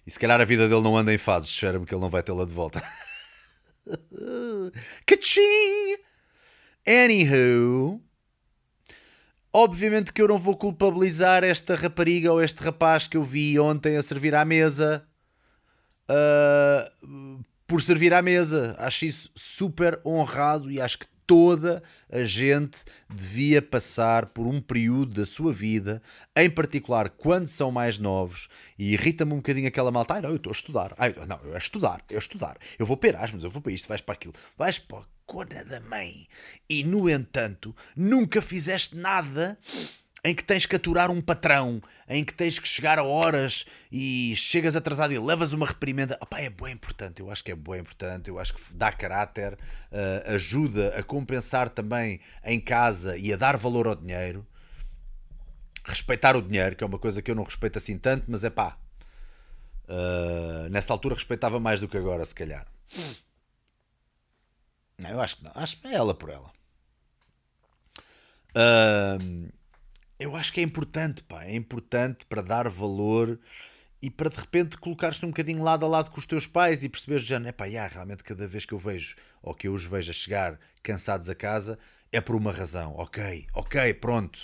[0.06, 1.50] E se calhar a vida dele não anda em fases.
[1.50, 2.84] Cheira-me que ele não vai tê-la de volta.
[5.06, 5.98] Caching!
[6.86, 8.02] Anywho.
[9.52, 13.98] Obviamente que eu não vou culpabilizar esta rapariga ou este rapaz que eu vi ontem
[13.98, 15.08] a servir à mesa
[16.10, 18.76] uh, por servir à mesa.
[18.80, 22.78] Acho isso super honrado e acho que toda a gente
[23.10, 26.02] devia passar por um período da sua vida,
[26.36, 30.38] em particular quando são mais novos, e irrita-me um bocadinho aquela malta, ai não, eu
[30.38, 33.44] estou a estudar, ai não, eu a estudar, eu a estudar, eu vou para Erasmus,
[33.44, 36.28] eu vou para isto, vais para aquilo, vais para a cona da mãe,
[36.70, 39.58] e no entanto, nunca fizeste nada
[40.24, 44.34] em que tens que aturar um patrão, em que tens que chegar a horas e
[44.38, 47.82] chegas atrasado e levas uma reprimenda, opá, é bem importante, eu acho que é bem
[47.82, 53.36] importante, eu acho que dá caráter, uh, ajuda a compensar também em casa e a
[53.36, 54.48] dar valor ao dinheiro,
[55.84, 58.50] respeitar o dinheiro, que é uma coisa que eu não respeito assim tanto, mas é
[58.50, 58.78] pá,
[59.90, 62.66] uh, nessa altura respeitava mais do que agora, se calhar.
[64.98, 66.50] Não, eu acho que não, acho que é ela por ela.
[68.56, 69.52] Uh,
[70.24, 73.38] eu acho que é importante, pá, é importante para dar valor
[74.02, 76.88] e para de repente colocares-te um bocadinho lado a lado com os teus pais e
[76.88, 80.12] perceberes já, é pá, realmente cada vez que eu vejo ou que eu os vejo
[80.12, 81.78] a chegar cansados a casa
[82.10, 84.40] é por uma razão, ok, ok, pronto,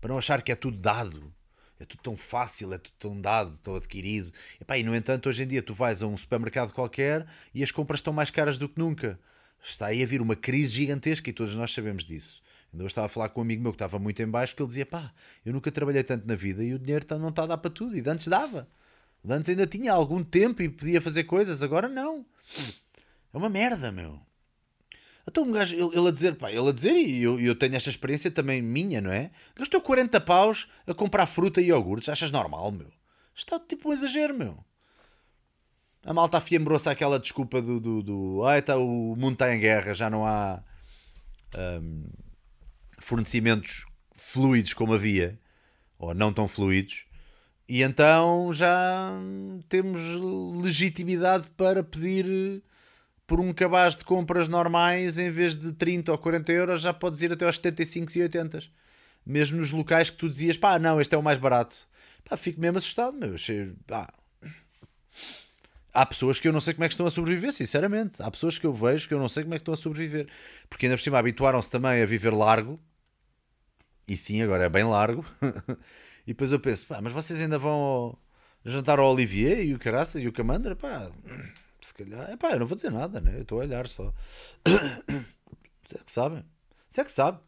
[0.00, 1.32] para não achar que é tudo dado,
[1.78, 4.32] é tudo tão fácil, é tudo tão dado, tão adquirido.
[4.60, 7.62] E, pá, e no entanto, hoje em dia tu vais a um supermercado qualquer e
[7.62, 9.16] as compras estão mais caras do que nunca.
[9.62, 12.42] Está aí a vir uma crise gigantesca e todos nós sabemos disso.
[12.72, 14.62] Ainda hoje estava a falar com um amigo meu que estava muito em baixo, que
[14.62, 15.12] ele dizia: pá,
[15.44, 17.70] eu nunca trabalhei tanto na vida e o dinheiro tá, não está a dar para
[17.70, 17.96] tudo.
[17.96, 18.68] E de antes dava.
[19.24, 22.24] De antes ainda tinha algum tempo e podia fazer coisas, agora não.
[23.32, 24.20] É uma merda, meu.
[25.26, 27.76] Então um gajo, ele, ele a dizer, pá, ele a dizer, e eu, eu tenho
[27.76, 29.30] esta experiência também minha, não é?
[29.54, 32.90] Gastou 40 paus a comprar fruta e iogurtes, achas normal, meu?
[33.34, 34.64] Está tipo um exagero, meu.
[36.02, 39.92] A malta afiembrou-se àquela desculpa do, do, do ah, tá, o mundo está em guerra,
[39.92, 40.62] já não há.
[41.54, 42.04] Um,
[42.98, 45.38] fornecimentos fluidos como havia,
[45.98, 47.04] ou não tão fluidos,
[47.68, 49.12] e então já
[49.68, 50.00] temos
[50.62, 52.62] legitimidade para pedir
[53.26, 57.20] por um cabaz de compras normais, em vez de 30 ou 40 euros, já podes
[57.20, 58.62] ir até aos 75 e 80.
[59.26, 61.76] Mesmo nos locais que tu dizias, pá, não, este é o mais barato.
[62.26, 63.36] Pá, fico mesmo assustado, meu.
[63.86, 64.10] Pá.
[65.92, 68.22] Há pessoas que eu não sei como é que estão a sobreviver, sinceramente.
[68.22, 70.26] Há pessoas que eu vejo que eu não sei como é que estão a sobreviver.
[70.70, 72.80] Porque ainda por cima habituaram-se também a viver largo
[74.08, 75.24] e sim, agora é bem largo.
[76.26, 78.16] e depois eu penso, pá, mas vocês ainda vão
[78.64, 80.74] jantar ao Olivier e o Caraça e o Camandra?
[80.74, 81.12] Pá,
[81.82, 82.30] se calhar.
[82.30, 83.36] É pá, eu não vou dizer nada, né?
[83.36, 84.12] Eu estou a olhar só.
[85.86, 86.44] Você é que sabe.
[86.88, 87.38] Você é que sabe.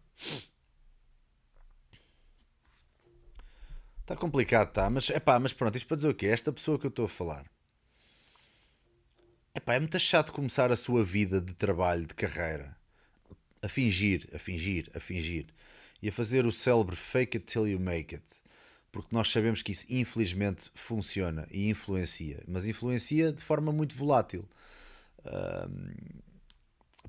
[4.03, 4.91] Está complicado, tá?
[4.91, 6.27] Mas, epá, mas pronto, isto para dizer o quê?
[6.27, 7.47] Esta pessoa que eu estou a falar.
[9.55, 12.77] Epá, é muito chato começar a sua vida de trabalho, de carreira,
[13.63, 15.47] a fingir, a fingir, a fingir
[16.03, 18.25] e a fazer o célebre fake it till you make it.
[18.93, 24.49] Porque nós sabemos que isso infelizmente funciona e influencia, mas influencia de forma muito volátil.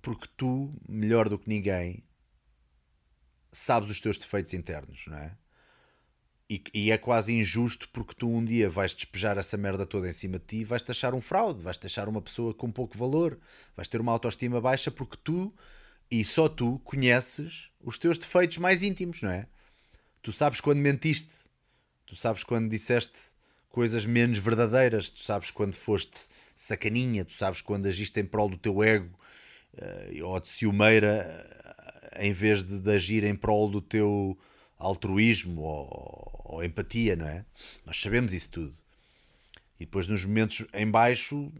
[0.01, 2.03] porque tu, melhor do que ninguém,
[3.51, 5.37] sabes os teus defeitos internos, não é?
[6.49, 10.11] E, e, é quase injusto porque tu um dia vais despejar essa merda toda em
[10.11, 13.39] cima de ti e vais-te achar um fraude, vais-te achar uma pessoa com pouco valor,
[13.73, 15.55] vais ter uma autoestima baixa porque tu
[16.09, 19.47] e só tu conheces os teus defeitos mais íntimos, não é?
[20.21, 21.31] Tu sabes quando mentiste,
[22.05, 23.17] tu sabes quando disseste
[23.69, 26.19] coisas menos verdadeiras, tu sabes quando foste
[26.55, 29.17] sacaninha, tu sabes quando agiste em prol do teu ego
[29.73, 31.45] uh, ou de ciumeira
[32.13, 34.37] uh, em vez de, de, agir em prol do teu
[34.77, 37.45] altruísmo ou, ou empatia, não é?
[37.85, 38.75] Nós sabemos isso tudo.
[39.79, 41.51] E depois nos momentos em baixo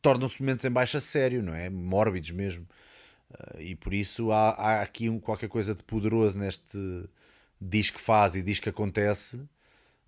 [0.00, 1.70] tornam-se momentos em baixo a sério, não é?
[1.70, 2.66] Mórbidos mesmo.
[3.32, 7.08] Uh, e por isso há, há aqui um, qualquer coisa de poderoso neste
[7.60, 9.40] diz que faz e diz que acontece.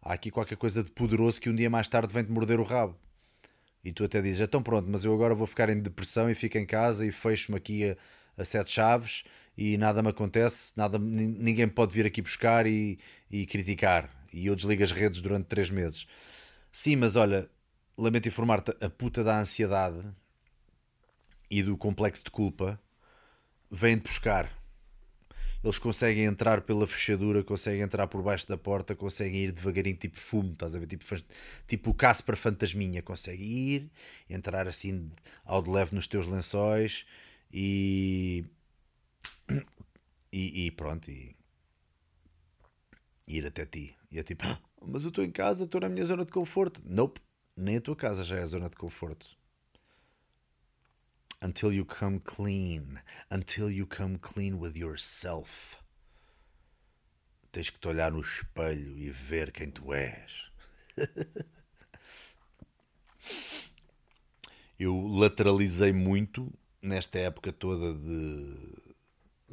[0.02, 2.96] Há aqui qualquer coisa de poderoso que um dia mais tarde vem-te morder o rabo.
[3.84, 6.58] E tu até dizes, então pronto, mas eu agora vou ficar em depressão e fico
[6.58, 7.96] em casa e fecho-me aqui a,
[8.38, 9.24] a, sete chaves
[9.56, 12.98] e nada me acontece, nada, ninguém pode vir aqui buscar e,
[13.30, 14.10] e criticar.
[14.32, 16.06] E eu desligo as redes durante três meses.
[16.72, 17.48] Sim, mas olha,
[17.96, 20.02] lamento informar-te, a puta da ansiedade
[21.50, 22.80] e do complexo de culpa
[23.74, 24.50] vêm-te buscar.
[25.62, 30.18] Eles conseguem entrar pela fechadura, conseguem entrar por baixo da porta, conseguem ir devagarinho, tipo
[30.18, 30.86] fumo, estás a ver?
[30.86, 31.04] Tipo,
[31.66, 33.90] tipo o Casper Fantasminha, consegue ir,
[34.28, 35.10] entrar assim
[35.44, 37.06] ao de leve nos teus lençóis
[37.52, 38.44] e.
[40.30, 41.34] E, e pronto, e,
[43.26, 43.96] ir até ti.
[44.10, 46.82] E é tipo, ah, mas eu estou em casa, estou na minha zona de conforto.
[46.84, 47.20] Nope,
[47.56, 49.36] nem a tua casa já é a zona de conforto
[51.42, 55.76] until you come clean, until you come clean with yourself.
[57.52, 60.50] Tens que te olhar no espelho e ver quem tu és.
[64.78, 68.56] Eu lateralizei muito nesta época toda de,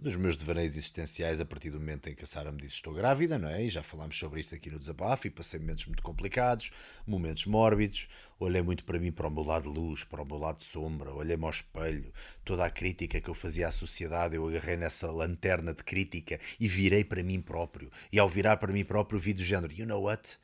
[0.02, 2.92] dos meus devaneios existenciais a partir do momento em que a Sara me disse estou
[2.92, 3.64] grávida, não é?
[3.64, 6.72] E já falámos sobre isto aqui no desabafo e passei momentos muito complicados,
[7.06, 8.08] momentos mórbidos,
[8.40, 10.64] olhei muito para mim, para o meu lado de luz, para o meu lado de
[10.64, 12.12] sombra, olhei-me ao espelho,
[12.44, 16.68] toda a crítica que eu fazia à sociedade, eu agarrei nessa lanterna de crítica e
[16.68, 17.92] virei para mim próprio.
[18.12, 20.36] E ao virar para mim próprio vi do género, you know what?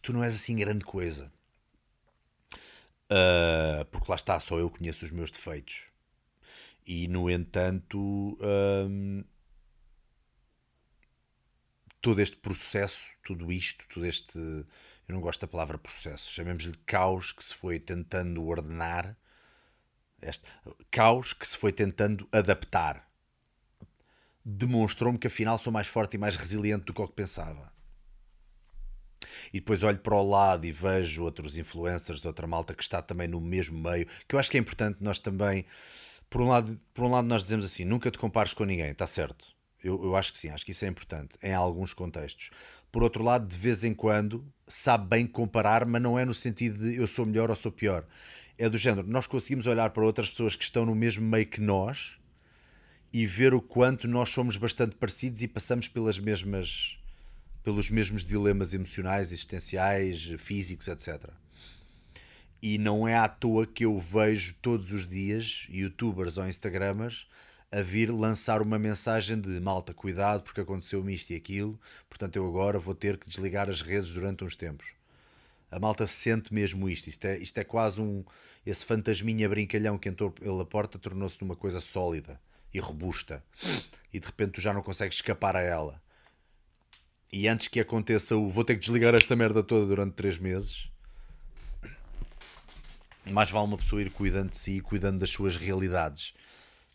[0.00, 1.30] Tu não és assim grande coisa.
[3.12, 5.89] Uh, porque lá está, só eu conheço os meus defeitos
[6.90, 9.22] e, no entanto, hum,
[12.00, 14.36] todo este processo, tudo isto, todo este.
[14.36, 19.16] Eu não gosto da palavra processo, chamemos-lhe caos que se foi tentando ordenar,
[20.20, 20.44] este
[20.90, 23.08] caos que se foi tentando adaptar,
[24.44, 27.72] demonstrou-me que afinal sou mais forte e mais resiliente do que o que pensava.
[29.52, 33.28] E depois olho para o lado e vejo outros influencers, outra malta que está também
[33.28, 35.64] no mesmo meio, que eu acho que é importante nós também
[36.30, 39.06] por um lado, por um lado nós dizemos assim, nunca te compares com ninguém, está
[39.06, 39.48] certo.
[39.82, 42.50] Eu, eu acho que sim, acho que isso é importante, em alguns contextos.
[42.92, 46.78] Por outro lado, de vez em quando, sabe bem comparar, mas não é no sentido
[46.78, 48.06] de eu sou melhor ou sou pior.
[48.56, 51.60] É do género, nós conseguimos olhar para outras pessoas que estão no mesmo meio que
[51.60, 52.18] nós
[53.12, 56.96] e ver o quanto nós somos bastante parecidos e passamos pelas mesmas
[57.62, 61.30] pelos mesmos dilemas emocionais, existenciais, físicos, etc.
[62.62, 67.26] E não é à toa que eu vejo todos os dias youtubers ou instagramers
[67.72, 72.46] a vir lançar uma mensagem de malta, cuidado porque aconteceu-me isto e aquilo, portanto eu
[72.46, 74.86] agora vou ter que desligar as redes durante uns tempos.
[75.70, 77.08] A malta sente mesmo isto.
[77.08, 78.24] Isto é, isto é quase um.
[78.66, 82.40] Esse fantasminha brincalhão que entrou pela porta tornou-se numa coisa sólida
[82.74, 83.42] e robusta.
[84.12, 86.02] E de repente tu já não consegues escapar a ela.
[87.32, 90.89] E antes que aconteça o vou ter que desligar esta merda toda durante três meses,
[93.32, 96.34] mais vale uma pessoa ir cuidando de si, cuidando das suas realidades.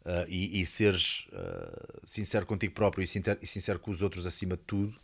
[0.06, 4.28] Uh, e, e, seres uh, sincero contigo próprio e sincero, e sincero, com os outros
[4.28, 5.00] acima de tudo,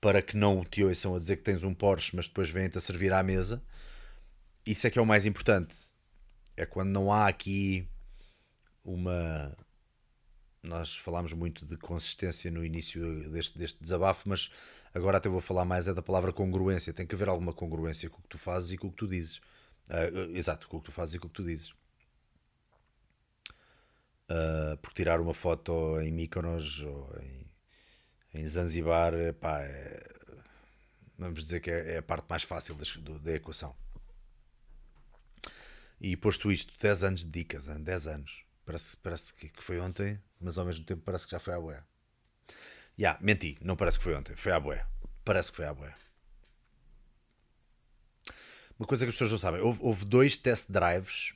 [0.00, 2.80] para que não te ouçam a dizer que tens um Porsche, mas depois vêm-te a
[2.80, 3.62] servir à mesa.
[4.66, 5.74] Isso é que é o mais importante.
[6.56, 7.88] É quando não há aqui
[8.84, 9.56] uma.
[10.62, 14.50] Nós falámos muito de consistência no início deste, deste desabafo, mas
[14.94, 16.92] agora até vou falar mais é da palavra congruência.
[16.92, 19.08] Tem que haver alguma congruência com o que tu fazes e com o que tu
[19.08, 19.40] dizes.
[19.88, 21.70] Uh, exato, com o que tu fazes e com o que tu dizes.
[24.30, 30.02] Uh, por tirar uma foto em Mykonos ou em, em Zanzibar, pá, é,
[31.18, 33.76] vamos dizer que é, é, a parte mais fácil das, do, da equação.
[36.00, 38.44] E posto isto, 10 anos de dicas, 10 anos.
[38.64, 41.60] Parece, parece que, que, foi ontem, mas ao mesmo tempo parece que já foi à
[41.60, 41.76] boé.
[41.76, 41.84] Já,
[42.98, 44.86] yeah, menti, não parece que foi ontem, foi à boé.
[45.24, 45.94] Parece que foi à boé.
[48.78, 51.34] Uma coisa que as pessoas não sabem: houve, houve dois test drives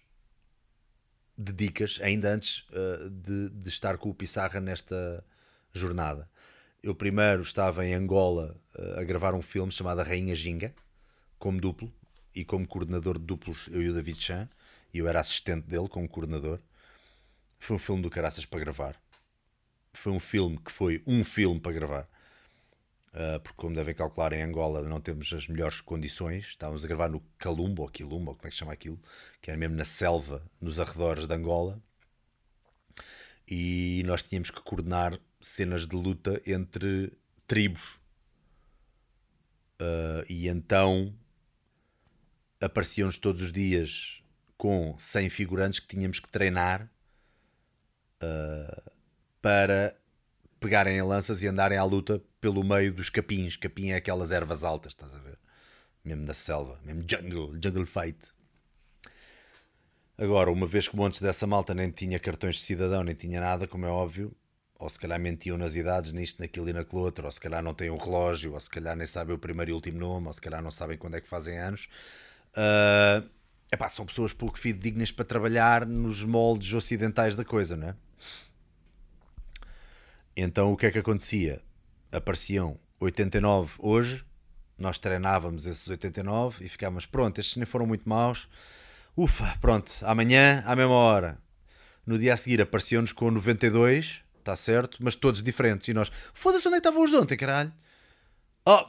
[1.36, 5.24] de dicas, ainda antes uh, de, de, estar com o Pissarra nesta
[5.72, 6.28] jornada.
[6.82, 10.74] Eu primeiro estava em Angola uh, a gravar um filme chamado A Rainha Ginga,
[11.38, 11.92] como duplo,
[12.34, 14.48] e como coordenador de duplos, eu e o David Chan,
[14.92, 16.58] e eu era assistente dele como coordenador.
[17.58, 18.96] Foi um filme do caraças para gravar.
[19.92, 22.08] Foi um filme que foi um filme para gravar.
[23.08, 26.46] Uh, porque, como devem calcular, em Angola não temos as melhores condições.
[26.46, 29.00] Estávamos a gravar no Calumbo, ou Quilumbo, como é que chama aquilo,
[29.40, 31.80] que era mesmo na selva, nos arredores de Angola.
[33.46, 37.12] E nós tínhamos que coordenar cenas de luta entre
[37.46, 37.98] tribos.
[39.80, 41.14] Uh, e então
[42.60, 44.22] apareciam-nos todos os dias
[44.56, 46.90] com 100 figurantes que tínhamos que treinar
[48.22, 48.90] uh,
[49.40, 49.96] para
[50.60, 53.56] pegarem em lanças e andarem à luta pelo meio dos capins.
[53.56, 55.38] Capim é aquelas ervas altas, estás a ver?
[56.04, 58.18] Mesmo na selva, mesmo jungle, jungle fight.
[60.16, 63.68] Agora, uma vez que antes dessa malta nem tinha cartões de cidadão, nem tinha nada,
[63.68, 64.34] como é óbvio,
[64.76, 67.72] ou se calhar mentiam nas idades, nisto, naquilo e naquilo outro, ou se calhar não
[67.72, 70.40] têm um relógio, ou se calhar nem sabem o primeiro e último nome, ou se
[70.40, 71.88] calhar não sabem quando é que fazem anos.
[72.50, 73.28] Uh,
[73.70, 77.96] epá, são pessoas pouco fidedignas para trabalhar nos moldes ocidentais da coisa, não é?
[80.40, 81.60] Então o que é que acontecia?
[82.12, 84.24] Apareciam 89 hoje,
[84.78, 88.48] nós treinávamos esses 89 e ficávamos, pronto, estes nem foram muito maus.
[89.16, 91.38] Ufa, pronto, amanhã, à mesma hora.
[92.06, 95.88] No dia a seguir apareciam-nos com 92, está certo, mas todos diferentes.
[95.88, 97.72] E nós, foda-se, onde é que estavam os de ontem, caralho?
[98.64, 98.86] Oh,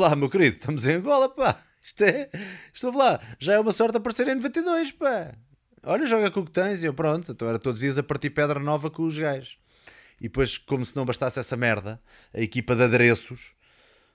[0.00, 1.60] lá, meu querido, estamos em Angola, pá.
[1.82, 2.30] Isto é,
[2.72, 5.34] estou lá, já é uma sorte aparecer em 92, pá.
[5.82, 8.04] Olha, joga com o que tens e eu, pronto, então era todos os dias a
[8.04, 9.60] partir pedra nova com os gajos.
[10.22, 12.00] E depois, como se não bastasse essa merda,
[12.32, 13.50] a equipa de adereços,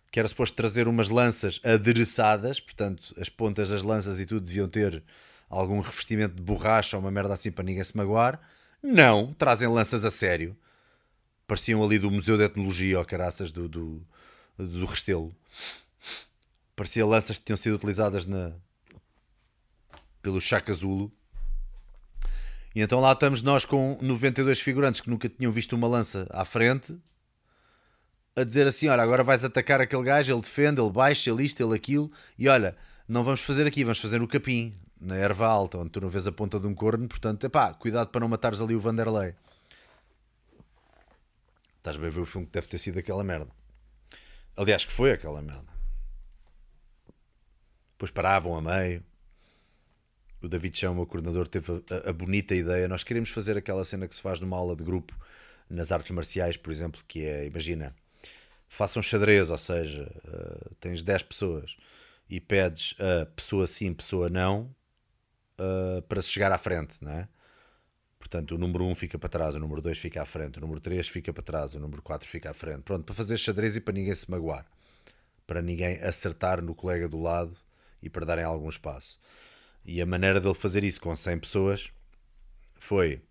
[0.10, 4.70] que era suposto trazer umas lanças adereçadas, portanto, as pontas das lanças e tudo deviam
[4.70, 5.04] ter
[5.50, 8.40] algum revestimento de borracha ou uma merda assim para ninguém se magoar.
[8.82, 10.56] Não, trazem lanças a sério.
[11.46, 14.02] pareciam ali do Museu de Etnologia ou caraças do, do,
[14.58, 15.36] do Restelo.
[16.74, 18.54] Parecia lanças que tinham sido utilizadas na,
[20.22, 21.12] pelo Chaka Zulu.
[22.78, 26.46] E então lá estamos nós com 92 figurantes que nunca tinham visto uma lança à
[26.46, 26.96] frente
[28.36, 31.60] a dizer assim: olha, agora vais atacar aquele gajo, ele defende, ele baixa, ele isto,
[31.60, 35.80] ele aquilo, e olha, não vamos fazer aqui, vamos fazer no capim, na erva alta,
[35.80, 38.62] onde tu não vês a ponta de um corno, portanto, epá, cuidado para não matares
[38.62, 39.34] ali o Vanderlei.
[41.80, 43.50] Estás bem a ver o filme que deve ter sido aquela merda.
[44.56, 45.74] Aliás, que foi aquela merda.
[47.94, 49.04] Depois paravam a meio.
[50.42, 52.88] O David Chão, o meu coordenador, teve a, a, bonita ideia.
[52.88, 55.18] Nós queremos fazer aquela cena que se faz numa aula de grupo
[55.70, 57.96] nas artes marciais, por exemplo, que é, imagina,
[58.70, 61.76] façam xadrez, ou seja, uh, tens 10 pessoas
[62.30, 64.74] e pedes a pessoa sim, pessoa não,
[65.60, 67.28] uh, para se chegar à frente, não é?
[68.20, 70.80] Portanto, o número 1 fica para trás, o número 2 fica à frente, o número
[70.80, 72.82] 3 fica para trás, o número 4 fica à frente.
[72.82, 74.66] Pronto, para fazer xadrez e para ninguém se magoar.
[75.46, 77.56] Para ninguém acertar no colega do lado
[78.02, 79.20] e para darem algum espaço.
[79.88, 81.90] E a maneira dele fazer isso com 100 pessoas
[82.76, 83.22] foi: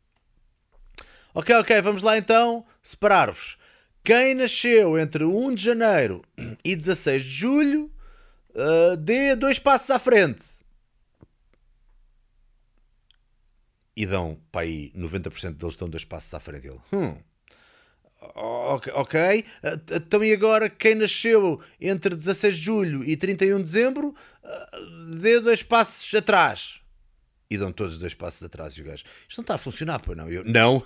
[1.34, 3.58] Ok, ok, vamos lá então separar-vos.
[4.02, 6.24] Quem nasceu entre 1 de janeiro
[6.64, 7.92] e 16 de julho,
[8.54, 10.46] uh, dê dois passos à frente.
[13.94, 16.68] E dão para aí 90% deles dão dois passos à frente.
[16.68, 17.16] Ele, hum,
[18.34, 19.44] Ok, ok.
[19.90, 24.14] Então e agora quem nasceu entre 16 de julho e 31 de dezembro
[25.20, 26.80] dê dois passos atrás.
[27.48, 29.04] E dão todos dois passos atrás e o gajo.
[29.28, 30.28] Isto não está a funcionar, pois não?
[30.28, 30.84] Eu, não.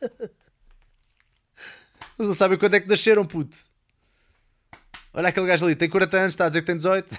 [2.16, 3.56] Mas não sabem quando é que nasceram, puto.
[5.12, 7.10] Olha aquele gajo ali, tem 40 anos, está a dizer que tem 18.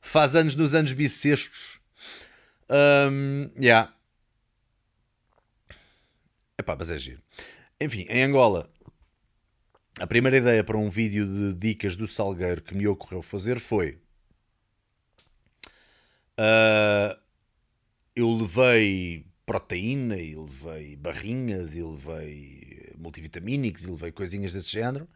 [0.00, 1.78] Faz anos nos anos bissextos.
[2.68, 3.92] Um, yeah.
[6.58, 7.22] Epá, mas é giro.
[7.80, 8.70] Enfim, em Angola,
[9.98, 13.98] a primeira ideia para um vídeo de dicas do Salgueiro que me ocorreu fazer foi.
[16.38, 17.16] Uh,
[18.14, 25.08] eu levei proteína e levei barrinhas e levei multivitamínicos e levei coisinhas desse género.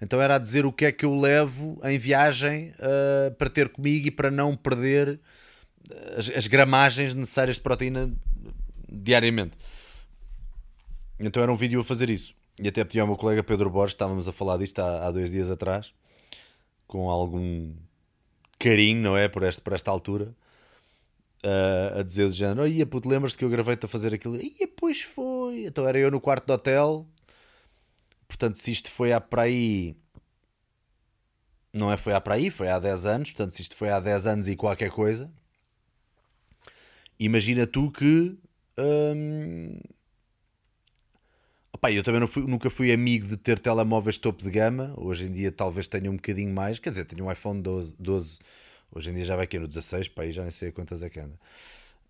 [0.00, 3.68] Então era a dizer o que é que eu levo em viagem uh, para ter
[3.68, 5.20] comigo e para não perder
[6.16, 8.12] as, as gramagens necessárias de proteína
[8.88, 9.56] diariamente.
[11.18, 12.34] Então era um vídeo a fazer isso.
[12.60, 15.30] E até pedi ao meu colega Pedro Borges, estávamos a falar disto há, há dois
[15.30, 15.92] dias atrás,
[16.86, 17.72] com algum
[18.58, 19.28] carinho, não é?
[19.28, 20.34] Por esta, por esta altura,
[21.44, 24.36] uh, a dizer do género: Ia, puto, lembras que eu gravei-te a fazer aquilo?
[24.36, 25.66] Ia, pois foi.
[25.66, 27.06] Então era eu no quarto do hotel.
[28.26, 29.96] Portanto, se isto foi há para aí.
[31.72, 33.30] Não é foi há para aí, foi há 10 anos.
[33.30, 35.30] Portanto, se isto foi há 10 anos e qualquer coisa,
[37.18, 38.36] imagina tu que.
[38.78, 39.80] Hum,
[41.72, 44.92] Opa, eu também fui, nunca fui amigo de ter telemóveis topo de gama.
[44.96, 46.78] Hoje em dia talvez tenha um bocadinho mais.
[46.78, 47.94] Quer dizer, tenho um iPhone 12.
[47.98, 48.38] 12
[48.90, 51.10] hoje em dia já vai aqui no 16, pá, aí já nem sei quantas é
[51.10, 51.38] que anda.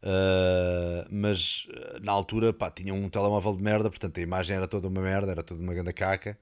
[0.01, 4.69] Uh, mas ah, na altura, pá, tinha um telemóvel de merda, portanto a imagem era
[4.69, 6.39] toda uma merda, era toda uma grande caca,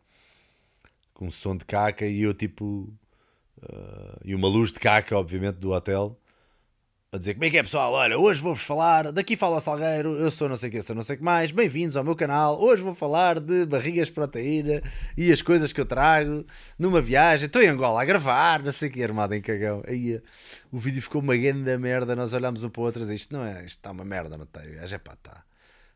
[1.15, 2.93] com um som de caca e eu tipo.
[3.63, 6.19] Uh, e uma luz de caca, obviamente, do hotel
[7.13, 10.17] a dizer como é que é pessoal, olha, hoje vou-vos falar, daqui fala o Salgueiro,
[10.17, 12.17] eu sou não sei o que, sou não sei o que mais, bem-vindos ao meu
[12.17, 14.83] canal, hoje vou falar de barrigas de proteína
[15.17, 16.45] e as coisas que eu trago
[16.77, 20.21] numa viagem, estou em Angola a gravar, não sei o que, armado em cagão, aí
[20.73, 23.45] o vídeo ficou uma grande merda, nós olhámos um para o outro e isto não
[23.45, 25.45] é, isto está uma merda, não está, é pá, está.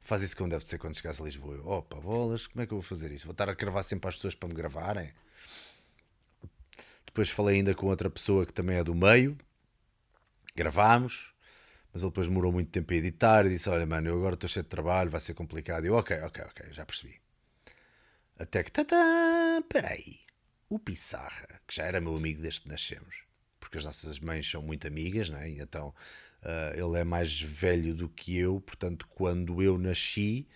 [0.00, 1.56] Faz isso como deve ser quando chegasse a Lisboa.
[1.56, 3.24] Eu, opa, bolas, como é que eu vou fazer isto?
[3.26, 5.10] Vou estar a gravar sempre as pessoas para me gravarem?
[7.04, 9.36] Depois falei ainda com outra pessoa que também é do meio,
[10.60, 11.32] gravámos,
[11.92, 14.48] mas ele depois demorou muito tempo a editar e disse: Olha, mano, eu agora estou
[14.48, 15.84] cheio de trabalho, vai ser complicado.
[15.84, 17.18] E eu, ok, ok, ok, já percebi.
[18.38, 20.20] Até que, tadã, peraí,
[20.68, 23.24] o Pissarra, que já era meu amigo desde que nascemos,
[23.58, 25.50] porque as nossas mães são muito amigas, né?
[25.50, 25.94] E então
[26.42, 30.46] uh, ele é mais velho do que eu, portanto, quando eu nasci,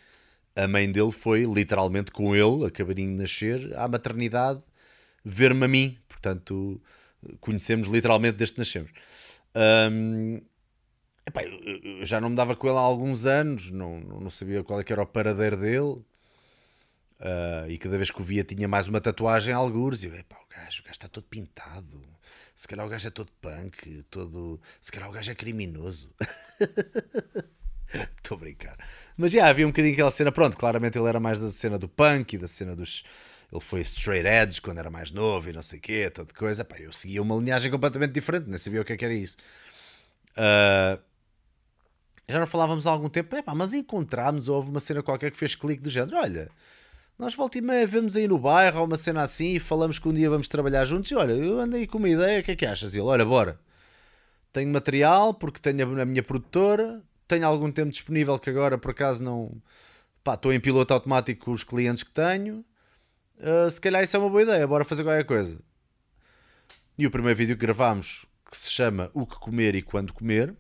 [0.55, 4.63] a mãe dele foi literalmente com ele, acabadinho de nascer, à maternidade,
[5.25, 5.99] ver-me a mim.
[6.09, 6.81] Portanto,
[7.41, 8.91] conhecemos literalmente desde que nascemos.
[9.57, 10.41] Um,
[11.27, 11.43] epá,
[12.03, 15.03] já não me dava com ele há alguns anos, não, não sabia qual é era
[15.03, 16.05] o paradeiro dele.
[17.21, 20.03] Uh, e cada vez que o via tinha mais uma tatuagem a algures.
[20.03, 22.03] E eu, epá, o gajo, o gajo está todo pintado.
[22.55, 24.61] Se calhar o gajo é todo punk, todo.
[24.81, 26.11] Se calhar o gajo é criminoso.
[28.17, 28.77] Estou a brincar.
[29.17, 30.33] Mas já havia um bocadinho aquela cena.
[30.33, 33.05] Pronto, claramente ele era mais da cena do punk e da cena dos
[33.55, 36.65] ele foi straight edge quando era mais novo e não sei o quê, toda coisa.
[36.65, 39.37] Pá, eu seguia uma linhagem completamente diferente, nem sabia o que, é que era isso.
[40.37, 41.01] Uh,
[42.29, 45.55] Já não falávamos há algum tempo, epá, mas encontrámos, houve uma cena qualquer que fez
[45.55, 46.17] clique do género.
[46.17, 46.51] Olha,
[47.19, 50.13] nós volta e meia vemos aí no bairro uma cena assim e falamos que um
[50.13, 51.11] dia vamos trabalhar juntos.
[51.11, 52.95] E olha, eu andei com uma ideia, o que é que achas?
[52.95, 53.61] E ele, olha, bora.
[54.53, 59.23] Tenho material porque tenho a minha produtora, tenho algum tempo disponível que agora por acaso
[59.23, 59.53] não.
[60.25, 62.65] Pá, estou em piloto automático com os clientes que tenho.
[63.37, 65.61] Uh, se calhar isso é uma boa ideia, bora fazer qualquer coisa.
[66.97, 70.55] E o primeiro vídeo que gravámos, que se chama O que comer e quando comer,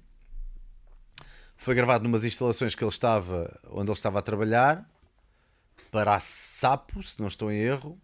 [1.56, 4.88] foi gravado numas instalações que ele estava, onde ele estava a trabalhar,
[5.90, 7.98] para a Sapo, se não estou em erro,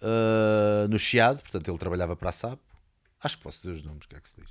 [0.00, 2.62] uh, no Chiado, portanto ele trabalhava para a Sapo.
[3.20, 4.50] Acho que posso dizer os nomes, o que é que se diz.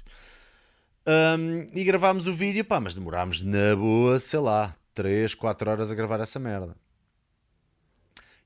[1.07, 5.91] Um, e gravámos o vídeo, pá, mas demorámos na boa, sei lá, 3, 4 horas
[5.91, 6.75] a gravar essa merda.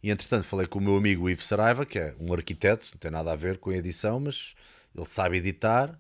[0.05, 3.09] E entretanto falei com o meu amigo Ivo Saraiva, que é um arquiteto, não tem
[3.09, 4.53] nada a ver com edição, mas
[4.95, 5.99] ele sabe editar.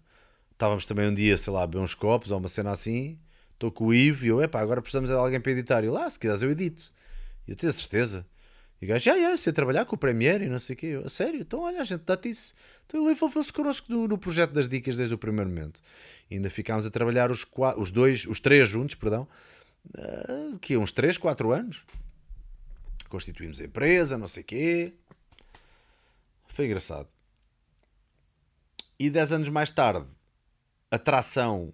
[0.51, 3.17] Estávamos também um dia, sei lá, a beber uns copos ou uma cena assim.
[3.53, 5.83] Estou com o Ivo e eu, epá, agora precisamos de alguém para editar.
[5.83, 6.83] E eu, ah, se quiseres eu edito.
[7.47, 8.23] E eu tenho certeza.
[8.79, 10.85] E o gajo, já, já, sei trabalhar com o Premiere e não sei o quê.
[10.85, 11.41] Eu, a sério?
[11.41, 12.53] Então olha, a gente dá-te isso.
[12.85, 15.81] Então ele envolveu-se connosco no, no, projeto das dicas desde o primeiro momento.
[16.29, 17.43] E ainda ficámos a trabalhar os,
[17.75, 19.27] os dois, os três juntos, perdão,
[19.97, 21.83] uh, que uns 3, 4 anos.
[23.15, 24.93] Constituímos a empresa, não sei quê.
[26.49, 27.07] Foi engraçado.
[28.99, 30.05] E 10 anos mais tarde,
[30.91, 31.73] a tração,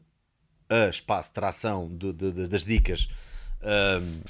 [0.69, 3.09] a espaço, tração de, de, de, das dicas.
[3.63, 4.21] Um,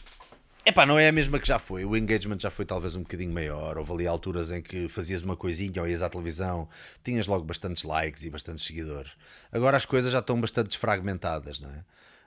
[0.66, 1.84] Epá, não é a mesma que já foi.
[1.84, 3.78] O engagement já foi talvez um bocadinho maior.
[3.78, 6.70] Houve ali alturas em que fazias uma coisinha ou ias à televisão,
[7.04, 9.12] tinhas logo bastantes likes e bastantes seguidores.
[9.52, 11.84] Agora as coisas já estão bastante desfragmentadas, não é?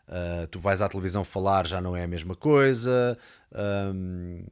[0.07, 3.16] Uh, tu vais à televisão falar, já não é a mesma coisa,
[3.95, 4.45] um,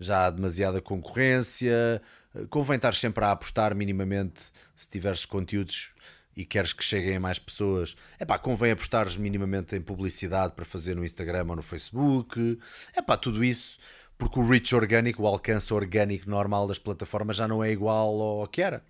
[0.00, 2.02] já há demasiada concorrência.
[2.48, 4.40] Convém estar sempre a apostar minimamente
[4.74, 5.92] se tiveres conteúdos
[6.36, 10.64] e queres que cheguem a mais pessoas, é pá, convém apostares minimamente em publicidade para
[10.64, 12.58] fazer no Instagram ou no Facebook,
[12.94, 13.78] é pá, tudo isso,
[14.16, 18.46] porque o reach orgânico, o alcance orgânico normal das plataformas já não é igual ao
[18.46, 18.82] que era.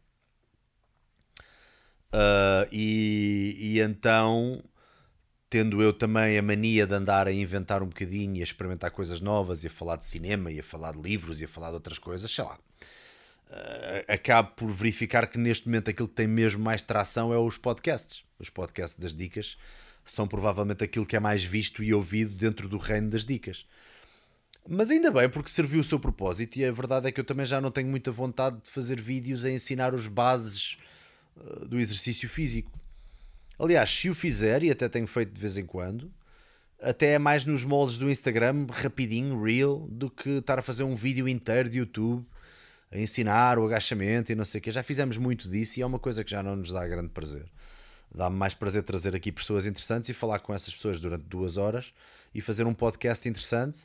[2.13, 4.63] Uh, e, e então,
[5.51, 9.21] tendo eu também a mania de andar a inventar um bocadinho e a experimentar coisas
[9.21, 11.75] novas e a falar de cinema e a falar de livros e a falar de
[11.75, 12.57] outras coisas, sei lá
[13.51, 17.57] uh, acabo por verificar que neste momento aquilo que tem mesmo mais tração é os
[17.57, 18.23] podcasts.
[18.39, 19.59] Os podcasts das dicas
[20.05, 23.67] são provavelmente aquilo que é mais visto e ouvido dentro do reino das dicas.
[24.69, 27.47] Mas ainda bem, porque serviu o seu propósito, e a verdade é que eu também
[27.47, 30.77] já não tenho muita vontade de fazer vídeos a ensinar os bases
[31.37, 32.80] uh, do exercício físico.
[33.61, 36.11] Aliás, se o fizer, e até tenho feito de vez em quando,
[36.81, 40.97] até é mais nos moldes do Instagram, rapidinho, real, do que estar a fazer um
[40.97, 42.27] vídeo inteiro de YouTube
[42.91, 44.71] a ensinar o agachamento e não sei o que.
[44.71, 47.45] Já fizemos muito disso e é uma coisa que já não nos dá grande prazer.
[48.13, 51.93] Dá-me mais prazer trazer aqui pessoas interessantes e falar com essas pessoas durante duas horas
[52.35, 53.79] e fazer um podcast interessante.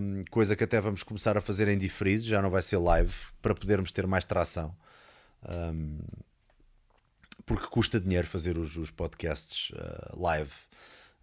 [0.00, 3.14] Um, coisa que até vamos começar a fazer em diferido, já não vai ser live,
[3.40, 4.76] para podermos ter mais tração.
[5.48, 5.98] Um,
[7.46, 10.52] porque custa dinheiro fazer os, os podcasts uh, live.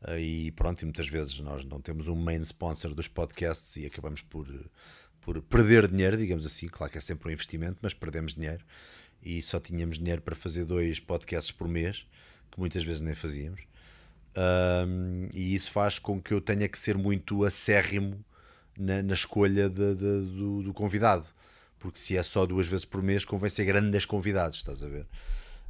[0.02, 3.86] Uh, e pronto, e muitas vezes nós não temos um main sponsor dos podcasts e
[3.86, 4.48] acabamos por
[5.22, 6.68] por perder dinheiro, digamos assim.
[6.68, 8.64] Claro que é sempre um investimento, mas perdemos dinheiro
[9.22, 12.06] e só tínhamos dinheiro para fazer dois podcasts por mês,
[12.52, 13.62] que muitas vezes nem fazíamos.
[14.36, 18.24] Um, e isso faz com que eu tenha que ser muito acérrimo
[18.78, 21.26] na, na escolha de, de, do, do, convidado,
[21.78, 25.06] porque se é só duas vezes por mês, convém ser grandes convidados, estás a ver?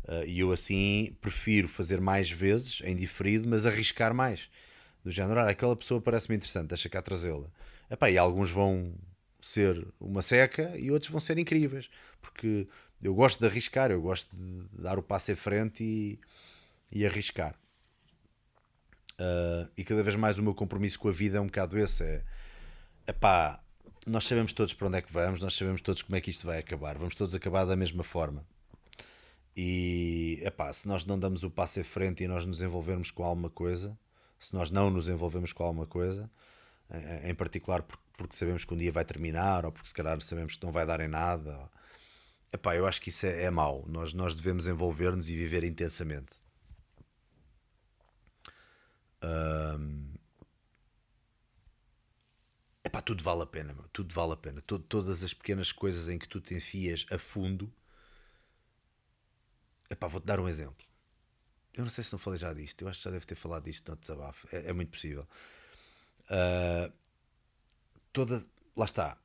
[0.09, 4.49] Uh, e eu assim prefiro fazer mais vezes em diferido, mas arriscar mais.
[5.05, 7.47] Do género, ah, aquela pessoa parece-me interessante, deixa cá trazê-la.
[8.11, 8.93] E alguns vão,
[9.41, 11.89] ser uma seca e outros vão ser incríveis,
[12.21, 12.67] porque
[13.01, 16.19] eu gosto de arriscar, eu gosto de dar o passo em frente e,
[16.91, 17.55] e arriscar.
[19.19, 22.03] Uh, e cada vez mais o meu compromisso com a vida é um bocado esse:
[22.03, 22.23] é
[23.07, 23.61] epá,
[24.05, 26.45] nós sabemos todos para onde é que vamos, nós sabemos todos como é que isto
[26.45, 28.45] vai acabar, vamos todos acabar da mesma forma.
[29.55, 33.23] E epá, se nós não damos o passo em frente e nós nos envolvermos com
[33.23, 33.97] alguma coisa,
[34.39, 36.29] se nós não nos envolvemos com alguma coisa,
[37.23, 37.83] em particular
[38.17, 40.85] porque sabemos que um dia vai terminar ou porque se calhar sabemos que não vai
[40.85, 41.69] dar em nada.
[42.51, 43.85] Epá, eu acho que isso é, é mau.
[43.87, 46.35] Nós, nós devemos envolver-nos e viver intensamente.
[49.23, 50.09] Um...
[52.83, 53.85] Epá, tudo vale a pena, meu.
[53.93, 54.61] tudo vale a pena.
[54.61, 57.71] Todas as pequenas coisas em que tu te enfias a fundo.
[59.89, 60.85] Epá, vou-te dar um exemplo.
[61.73, 62.81] Eu não sei se não falei já disto.
[62.81, 64.47] Eu acho que já deve ter falado disto no desabafo.
[64.55, 65.27] É, é muito possível.
[66.25, 66.91] Uh,
[68.13, 68.45] toda.
[68.75, 69.17] Lá está.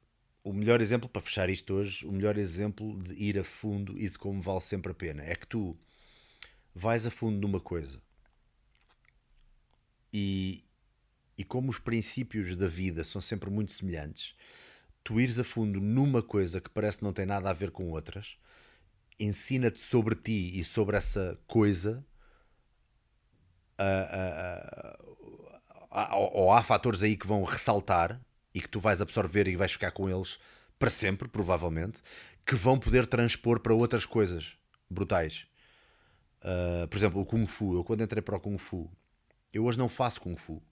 [0.43, 4.09] O melhor exemplo, para fechar isto hoje, o melhor exemplo de ir a fundo e
[4.09, 5.77] de como vale sempre a pena é que tu
[6.75, 7.99] vais a fundo numa coisa
[10.17, 10.63] E,
[11.37, 14.37] e como os princípios da vida são sempre muito semelhantes,
[15.03, 18.37] tu ires a fundo numa coisa que parece não tem nada a ver com outras,
[19.19, 22.05] ensina-te sobre ti e sobre essa coisa.
[26.35, 28.21] ou há fatores aí que vão ressaltar
[28.55, 30.39] e que tu vais absorver e vais ficar com eles
[30.79, 32.03] para sempre, provavelmente,
[32.45, 34.57] que vão poder transpor para outras coisas
[34.91, 35.47] brutais.
[36.41, 37.75] Uh, por exemplo, o Kung Fu.
[37.75, 38.91] Eu, quando entrei para o Kung Fu,
[39.53, 40.63] eu hoje não faço Kung Fu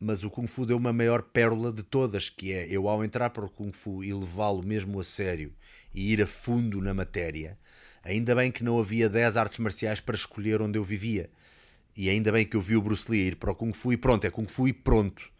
[0.00, 3.30] mas o Kung Fu deu uma maior pérola de todas, que é eu ao entrar
[3.30, 5.52] para o Kung Fu e levá-lo mesmo a sério
[5.92, 7.58] e ir a fundo na matéria,
[8.02, 11.28] ainda bem que não havia 10 artes marciais para escolher onde eu vivia.
[11.96, 13.96] E ainda bem que eu vi o Bruce Lee ir para o Kung Fu e
[13.96, 15.30] pronto, é Kung Fu e pronto.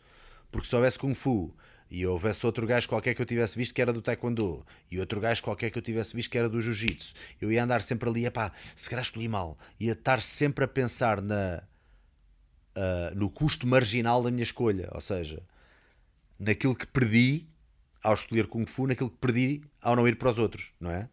[0.50, 1.54] Porque se houvesse Kung Fu
[1.88, 5.20] e houvesse outro gajo qualquer que eu tivesse visto que era do Taekwondo e outro
[5.20, 8.26] gajo qualquer que eu tivesse visto que era do Jiu-Jitsu, eu ia andar sempre ali,
[8.26, 11.62] epá, se calhar escolhi mal, ia estar sempre a pensar na
[12.78, 15.42] uh, no custo marginal da minha escolha, ou seja,
[16.38, 17.46] naquilo que perdi
[18.02, 21.08] ao escolher Kung Fu, naquilo que perdi ao não ir para os outros, não é?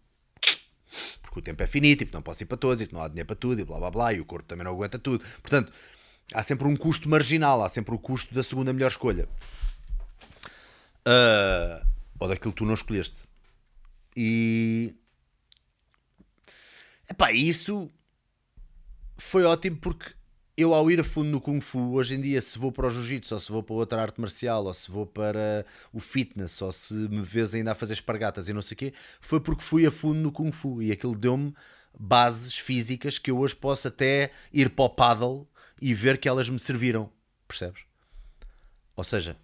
[1.21, 3.27] Porque o tempo é finito e não posso ir para todos e não há dinheiro
[3.27, 5.25] para tudo e blá blá blá e o corpo também não aguenta tudo.
[5.41, 5.73] Portanto,
[6.33, 9.27] há sempre um custo marginal, há sempre o custo da segunda melhor escolha.
[11.07, 11.85] Uh,
[12.19, 13.17] ou daquilo que tu não escolheste.
[14.15, 14.95] E.
[17.09, 17.91] Epá, isso
[19.17, 20.13] foi ótimo porque
[20.57, 22.89] eu ao ir a fundo no Kung Fu, hoje em dia, se vou para o
[22.89, 26.71] Jiu-Jitsu, ou se vou para outra arte marcial, ou se vou para o fitness, ou
[26.71, 29.85] se me vês ainda a fazer espargatas e não sei o quê, foi porque fui
[29.85, 31.53] a fundo no Kung Fu e aquilo deu-me
[31.97, 35.47] bases físicas que eu hoje posso até ir para o paddle
[35.81, 37.11] e ver que elas me serviram,
[37.47, 37.83] percebes?
[38.95, 39.37] Ou seja,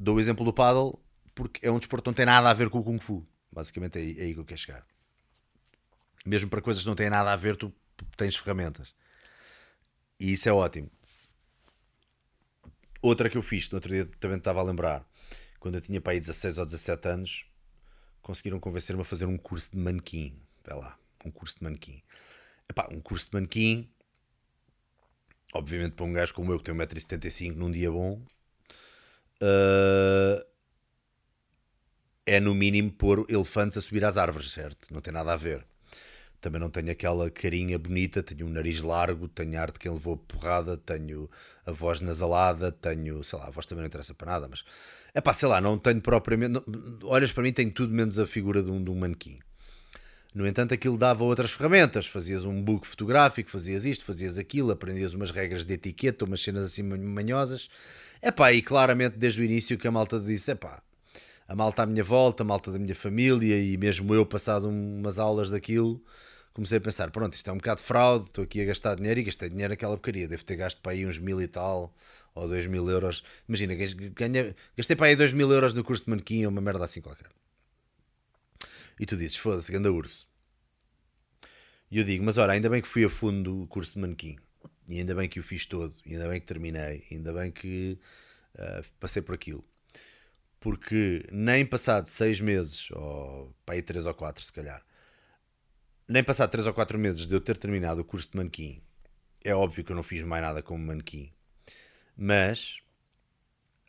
[0.00, 0.98] dou o exemplo do paddle
[1.34, 3.26] porque é um desporto que não tem nada a ver com o Kung Fu.
[3.52, 4.86] Basicamente é aí, é que eu quero chegar.
[6.24, 7.72] Mesmo para coisas que não têm nada a ver, tu
[8.16, 8.94] tens ferramentas.
[10.18, 10.90] E isso é ótimo.
[13.00, 15.08] Outra que eu fiz, no outro dia também estava a lembrar,
[15.60, 17.46] quando eu tinha para aí 16 ou 17 anos,
[18.20, 20.36] conseguiram convencer-me a fazer um curso de manequim.
[20.64, 22.02] Vai lá, um curso de manequim.
[22.68, 23.88] Epá, um curso de manequim,
[25.54, 28.20] obviamente para um gajo como eu que tem 1,75m num dia bom,
[29.42, 30.46] uh,
[32.26, 34.92] é no mínimo pôr elefantes a subir às árvores, certo?
[34.92, 35.64] Não tem nada a ver
[36.40, 39.96] também não tenho aquela carinha bonita, tenho um nariz largo, tenho a arte que ele
[39.96, 41.28] levou porrada, tenho
[41.66, 44.64] a voz nasalada, tenho, sei lá, a voz também não interessa para nada, mas
[45.12, 46.52] é pá, sei lá, não tenho propriamente.
[46.52, 46.64] Não,
[47.08, 49.40] olhas para mim, tenho tudo menos a figura de um, de um manequim.
[50.34, 52.06] No entanto, aquilo dava outras ferramentas.
[52.06, 56.66] Fazias um book fotográfico, fazias isto, fazias aquilo, aprendias umas regras de etiqueta, umas cenas
[56.66, 57.68] assim manhosas.
[58.22, 60.82] É pá, e claramente desde o início que a malta disse: é pá,
[61.48, 65.18] a malta à minha volta, a malta da minha família e mesmo eu, passado umas
[65.18, 66.00] aulas daquilo,
[66.58, 69.20] comecei a pensar: pronto, isto é um bocado de fraude, estou aqui a gastar dinheiro
[69.20, 70.26] e gastei dinheiro naquela porcaria.
[70.26, 71.94] Devo ter gasto para aí uns mil e tal
[72.34, 73.22] ou dois mil euros.
[73.48, 76.84] Imagina, ganha, gastei para aí dois mil euros no curso de manequim ou uma merda
[76.84, 77.30] assim qualquer.
[78.98, 80.26] E tu dizes: foda-se, ganda urso.
[81.90, 84.36] E eu digo: mas ora, ainda bem que fui a fundo do curso de manequim.
[84.88, 85.94] E ainda bem que o fiz todo.
[86.04, 87.06] E ainda bem que terminei.
[87.10, 87.98] E ainda bem que
[88.56, 89.64] uh, passei por aquilo.
[90.58, 94.84] Porque nem passado seis meses, ou para aí três ou quatro, se calhar,
[96.08, 98.80] nem passado 3 ou 4 meses de eu ter terminado o curso de manequim,
[99.44, 101.30] é óbvio que eu não fiz mais nada como manequim,
[102.16, 102.78] mas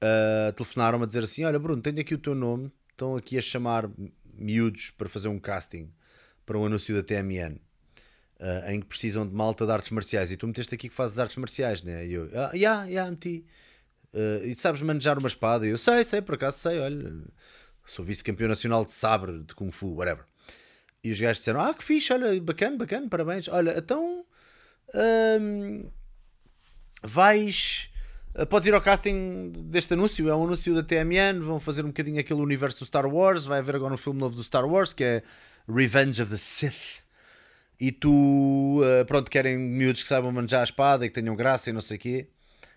[0.04, 3.42] uh, telefonaram-me a dizer assim: Olha, Bruno, tenho aqui o teu nome, estão aqui a
[3.42, 3.90] chamar
[4.34, 5.92] miúdos para fazer um casting
[6.46, 7.56] para um anúncio da TMN.
[7.56, 10.96] Uh, ah, em que precisam de malta de artes marciais e tu meteste aqui que
[10.96, 12.08] fazes artes marciais, né?
[12.08, 13.46] E eu, ah, yeah, yeah, meti.
[14.14, 15.68] Uh, e sabes manejar uma espada?
[15.68, 17.22] E eu sei, sei, por acaso sei, olha,
[17.86, 20.26] sou vice-campeão nacional de sabre, de kung fu, whatever.
[21.04, 23.48] E os gajos disseram: Ah, que fixe, olha, bacana, bacana, parabéns.
[23.48, 24.26] Olha, então
[24.94, 25.90] hum,
[27.04, 27.90] vais.
[28.36, 31.40] Eh, podes ir ao casting deste anúncio, é um anúncio da TMN.
[31.42, 33.46] Vão fazer um bocadinho aquele universo do Star Wars.
[33.46, 35.24] Vai haver agora um filme novo do Star Wars que é
[35.68, 37.04] Revenge of the Sith.
[37.80, 41.70] E tu, uh, pronto, querem miúdos que saibam manejar a espada e que tenham graça
[41.70, 42.28] e não sei o quê.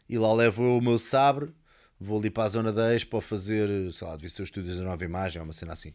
[0.09, 1.53] E lá levo eu o meu sabre.
[1.99, 4.85] Vou ali para a zona da Expo fazer, sei lá, devia ser os estúdios da
[4.85, 5.95] nova imagem, uma cena assim.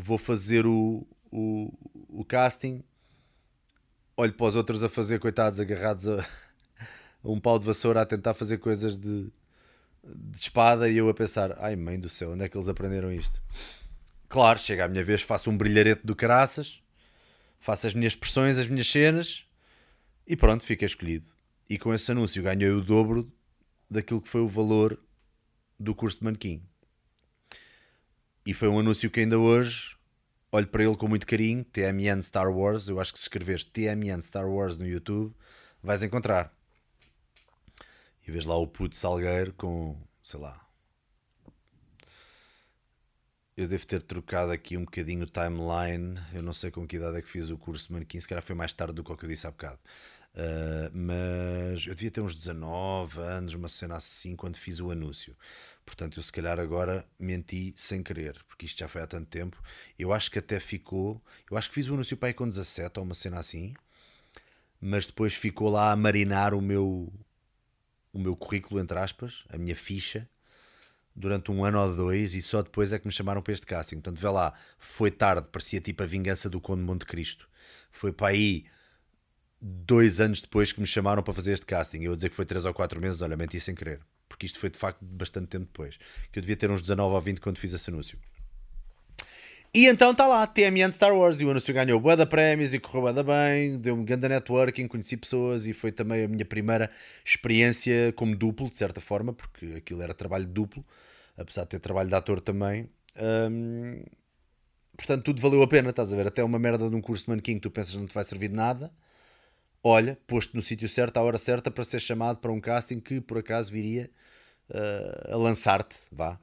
[0.00, 1.72] Vou fazer o, o,
[2.08, 2.84] o casting,
[4.16, 6.20] olho para os outros a fazer, coitados, agarrados a,
[7.24, 9.28] a um pau de vassoura a tentar fazer coisas de,
[10.04, 13.12] de espada e eu a pensar: ai mãe do céu, onde é que eles aprenderam
[13.12, 13.42] isto?
[14.28, 16.80] Claro, chega a minha vez, faço um brilharete do caraças,
[17.58, 19.48] faço as minhas expressões, as minhas cenas
[20.28, 21.26] e pronto, fica escolhido.
[21.68, 23.32] E com esse anúncio ganhei o dobro
[23.90, 24.98] daquilo que foi o valor
[25.80, 26.62] do curso de manequim.
[28.48, 29.94] E foi um anúncio que ainda hoje
[30.50, 32.88] olho para ele com muito carinho, TMN Star Wars.
[32.88, 35.34] Eu acho que se escreveres TMN Star Wars no YouTube,
[35.82, 36.50] vais encontrar.
[38.26, 40.66] E vês lá o puto Salgueiro com, sei lá.
[43.54, 46.18] Eu devo ter trocado aqui um bocadinho o timeline.
[46.32, 48.42] Eu não sei com que idade é que fiz o curso de manequim, se calhar
[48.42, 49.78] foi mais tarde do que o que eu disse há bocado.
[50.34, 55.36] Uh, mas eu devia ter uns 19 anos, uma cena assim, quando fiz o anúncio.
[55.88, 59.60] Portanto, eu se calhar agora menti sem querer, porque isto já foi há tanto tempo.
[59.98, 61.20] Eu acho que até ficou.
[61.50, 63.74] Eu acho que fiz o anúncio aí com 17 ou uma cena assim,
[64.80, 67.12] mas depois ficou lá a marinar o meu,
[68.12, 70.28] o meu currículo, entre aspas, a minha ficha,
[71.14, 73.96] durante um ano ou dois, e só depois é que me chamaram para este casting.
[73.96, 77.48] Portanto, vê lá, foi tarde, parecia tipo a vingança do Conde Monte Cristo.
[77.90, 78.66] Foi para aí
[79.60, 82.02] dois anos depois que me chamaram para fazer este casting.
[82.02, 84.00] Eu a dizer que foi três ou quatro meses, olha, menti sem querer.
[84.28, 85.98] Porque isto foi de facto bastante tempo depois.
[86.30, 88.18] Que eu devia ter uns 19 ou 20 quando fiz esse anúncio.
[89.74, 92.80] E então está lá, TMN Star Wars, e o anúncio ganhou bué da prémios e
[92.80, 96.90] correu da bem, deu-me grande networking, conheci pessoas e foi também a minha primeira
[97.22, 100.82] experiência como duplo, de certa forma, porque aquilo era trabalho duplo,
[101.36, 102.88] apesar de ter trabalho de ator também.
[104.96, 106.26] Portanto, tudo valeu a pena, estás a ver?
[106.26, 108.48] Até uma merda de um curso de manequim que tu pensas não te vai servir
[108.48, 108.90] de nada,
[109.88, 113.20] olha, posto no sítio certo, à hora certa, para ser chamado para um casting que
[113.20, 114.10] por acaso viria
[114.70, 116.38] uh, a lançar-te, vá.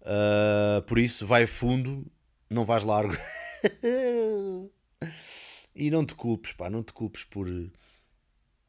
[0.00, 2.06] Uh, por isso, vai fundo,
[2.48, 3.16] não vais largo.
[5.74, 7.48] e não te culpes, pá, não te culpes por.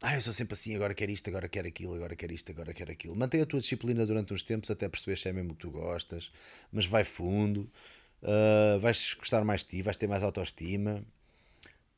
[0.02, 2.74] Ah, eu sou sempre assim, agora quero isto, agora quero aquilo, agora quero isto, agora
[2.74, 3.16] quero aquilo.
[3.16, 5.72] Mantém a tua disciplina durante uns tempos até perceber se é mesmo o que tu
[5.72, 6.32] gostas,
[6.72, 7.70] mas vai fundo,
[8.24, 11.06] uh, vais gostar mais de ti, vais ter mais autoestima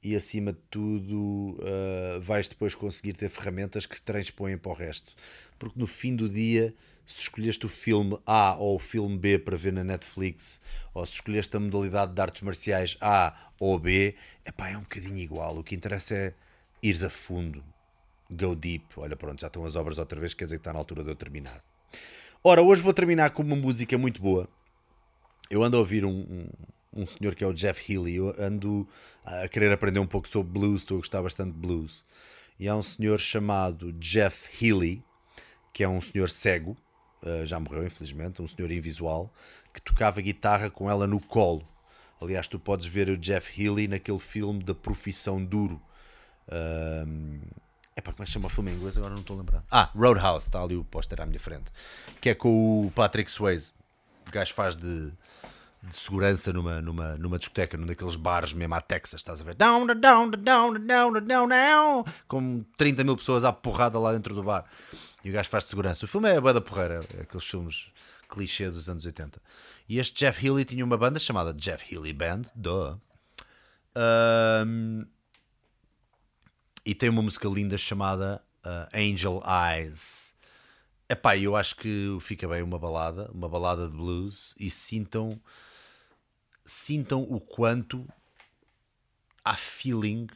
[0.03, 5.13] e acima de tudo uh, vais depois conseguir ter ferramentas que transpõem para o resto.
[5.59, 6.73] Porque no fim do dia,
[7.05, 10.59] se escolheste o filme A ou o filme B para ver na Netflix,
[10.93, 15.17] ou se escolheste a modalidade de artes marciais A ou B, epá, é um bocadinho
[15.17, 15.57] igual.
[15.57, 16.33] O que interessa é
[16.81, 17.63] ires a fundo,
[18.29, 18.85] go deep.
[18.97, 21.11] Olha, pronto, já estão as obras outra vez, quer dizer que está na altura de
[21.11, 21.63] eu terminar.
[22.43, 24.49] Ora, hoje vou terminar com uma música muito boa.
[25.47, 26.47] Eu ando a ouvir um, um
[26.93, 28.15] um senhor que é o Jeff Healy.
[28.15, 28.87] Eu ando
[29.23, 32.05] a querer aprender um pouco sobre blues, estou a gostar bastante de blues.
[32.59, 35.03] E há um senhor chamado Jeff Healy,
[35.73, 36.77] que é um senhor cego,
[37.23, 39.33] uh, já morreu infelizmente, um senhor invisual,
[39.73, 41.67] que tocava guitarra com ela no colo.
[42.21, 45.81] Aliás, tu podes ver o Jeff Healy naquele filme da Profissão Duro.
[46.47, 47.39] Uh,
[47.95, 48.97] Epá, como é que chama o filme em inglês?
[48.97, 49.63] Agora não estou a lembrar.
[49.69, 51.71] Ah, Roadhouse, está ali o póster à minha frente.
[52.21, 53.73] Que é com o Patrick Swayze.
[54.27, 55.11] O gajo faz de
[55.83, 59.55] de segurança numa, numa, numa discoteca, num daqueles bares mesmo à Texas, estás a ver?
[59.55, 64.43] Down, down, down, down, down, down, com 30 mil pessoas à porrada lá dentro do
[64.43, 64.65] bar.
[65.23, 66.05] E o gajo faz de segurança.
[66.05, 67.91] O filme é a boa da porreira, é aqueles filmes
[68.29, 69.41] clichê dos anos 80.
[69.89, 72.97] E este Jeff Healy tinha uma banda chamada Jeff Healy Band, duh.
[73.95, 75.05] Um,
[76.85, 80.33] e tem uma música linda chamada uh, Angel Eyes.
[81.09, 85.41] Epá, eu acho que fica bem uma balada, uma balada de blues, e sintam
[86.71, 88.07] sintam o quanto
[89.43, 90.27] há feeling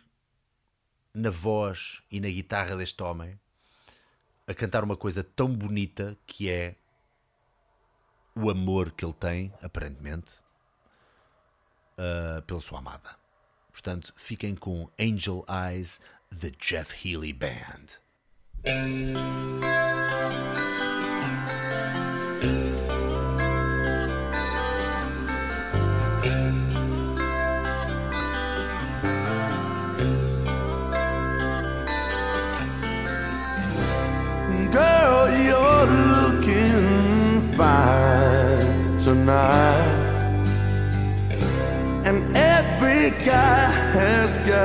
[1.13, 3.39] na voz e na guitarra deste homem
[4.45, 6.75] a cantar uma coisa tão bonita que é
[8.35, 10.33] o amor que ele tem, aparentemente,
[11.97, 13.15] uh, pela sua amada.
[13.71, 16.01] Portanto, fiquem com Angel Eyes,
[16.37, 17.85] The Jeff Healy Band.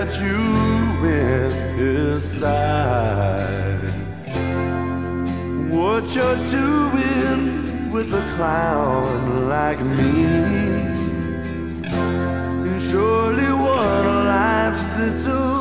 [0.09, 0.41] You
[1.05, 3.93] in his side.
[5.71, 10.25] What you're doing with a clown like me
[12.71, 15.60] is surely one of life's little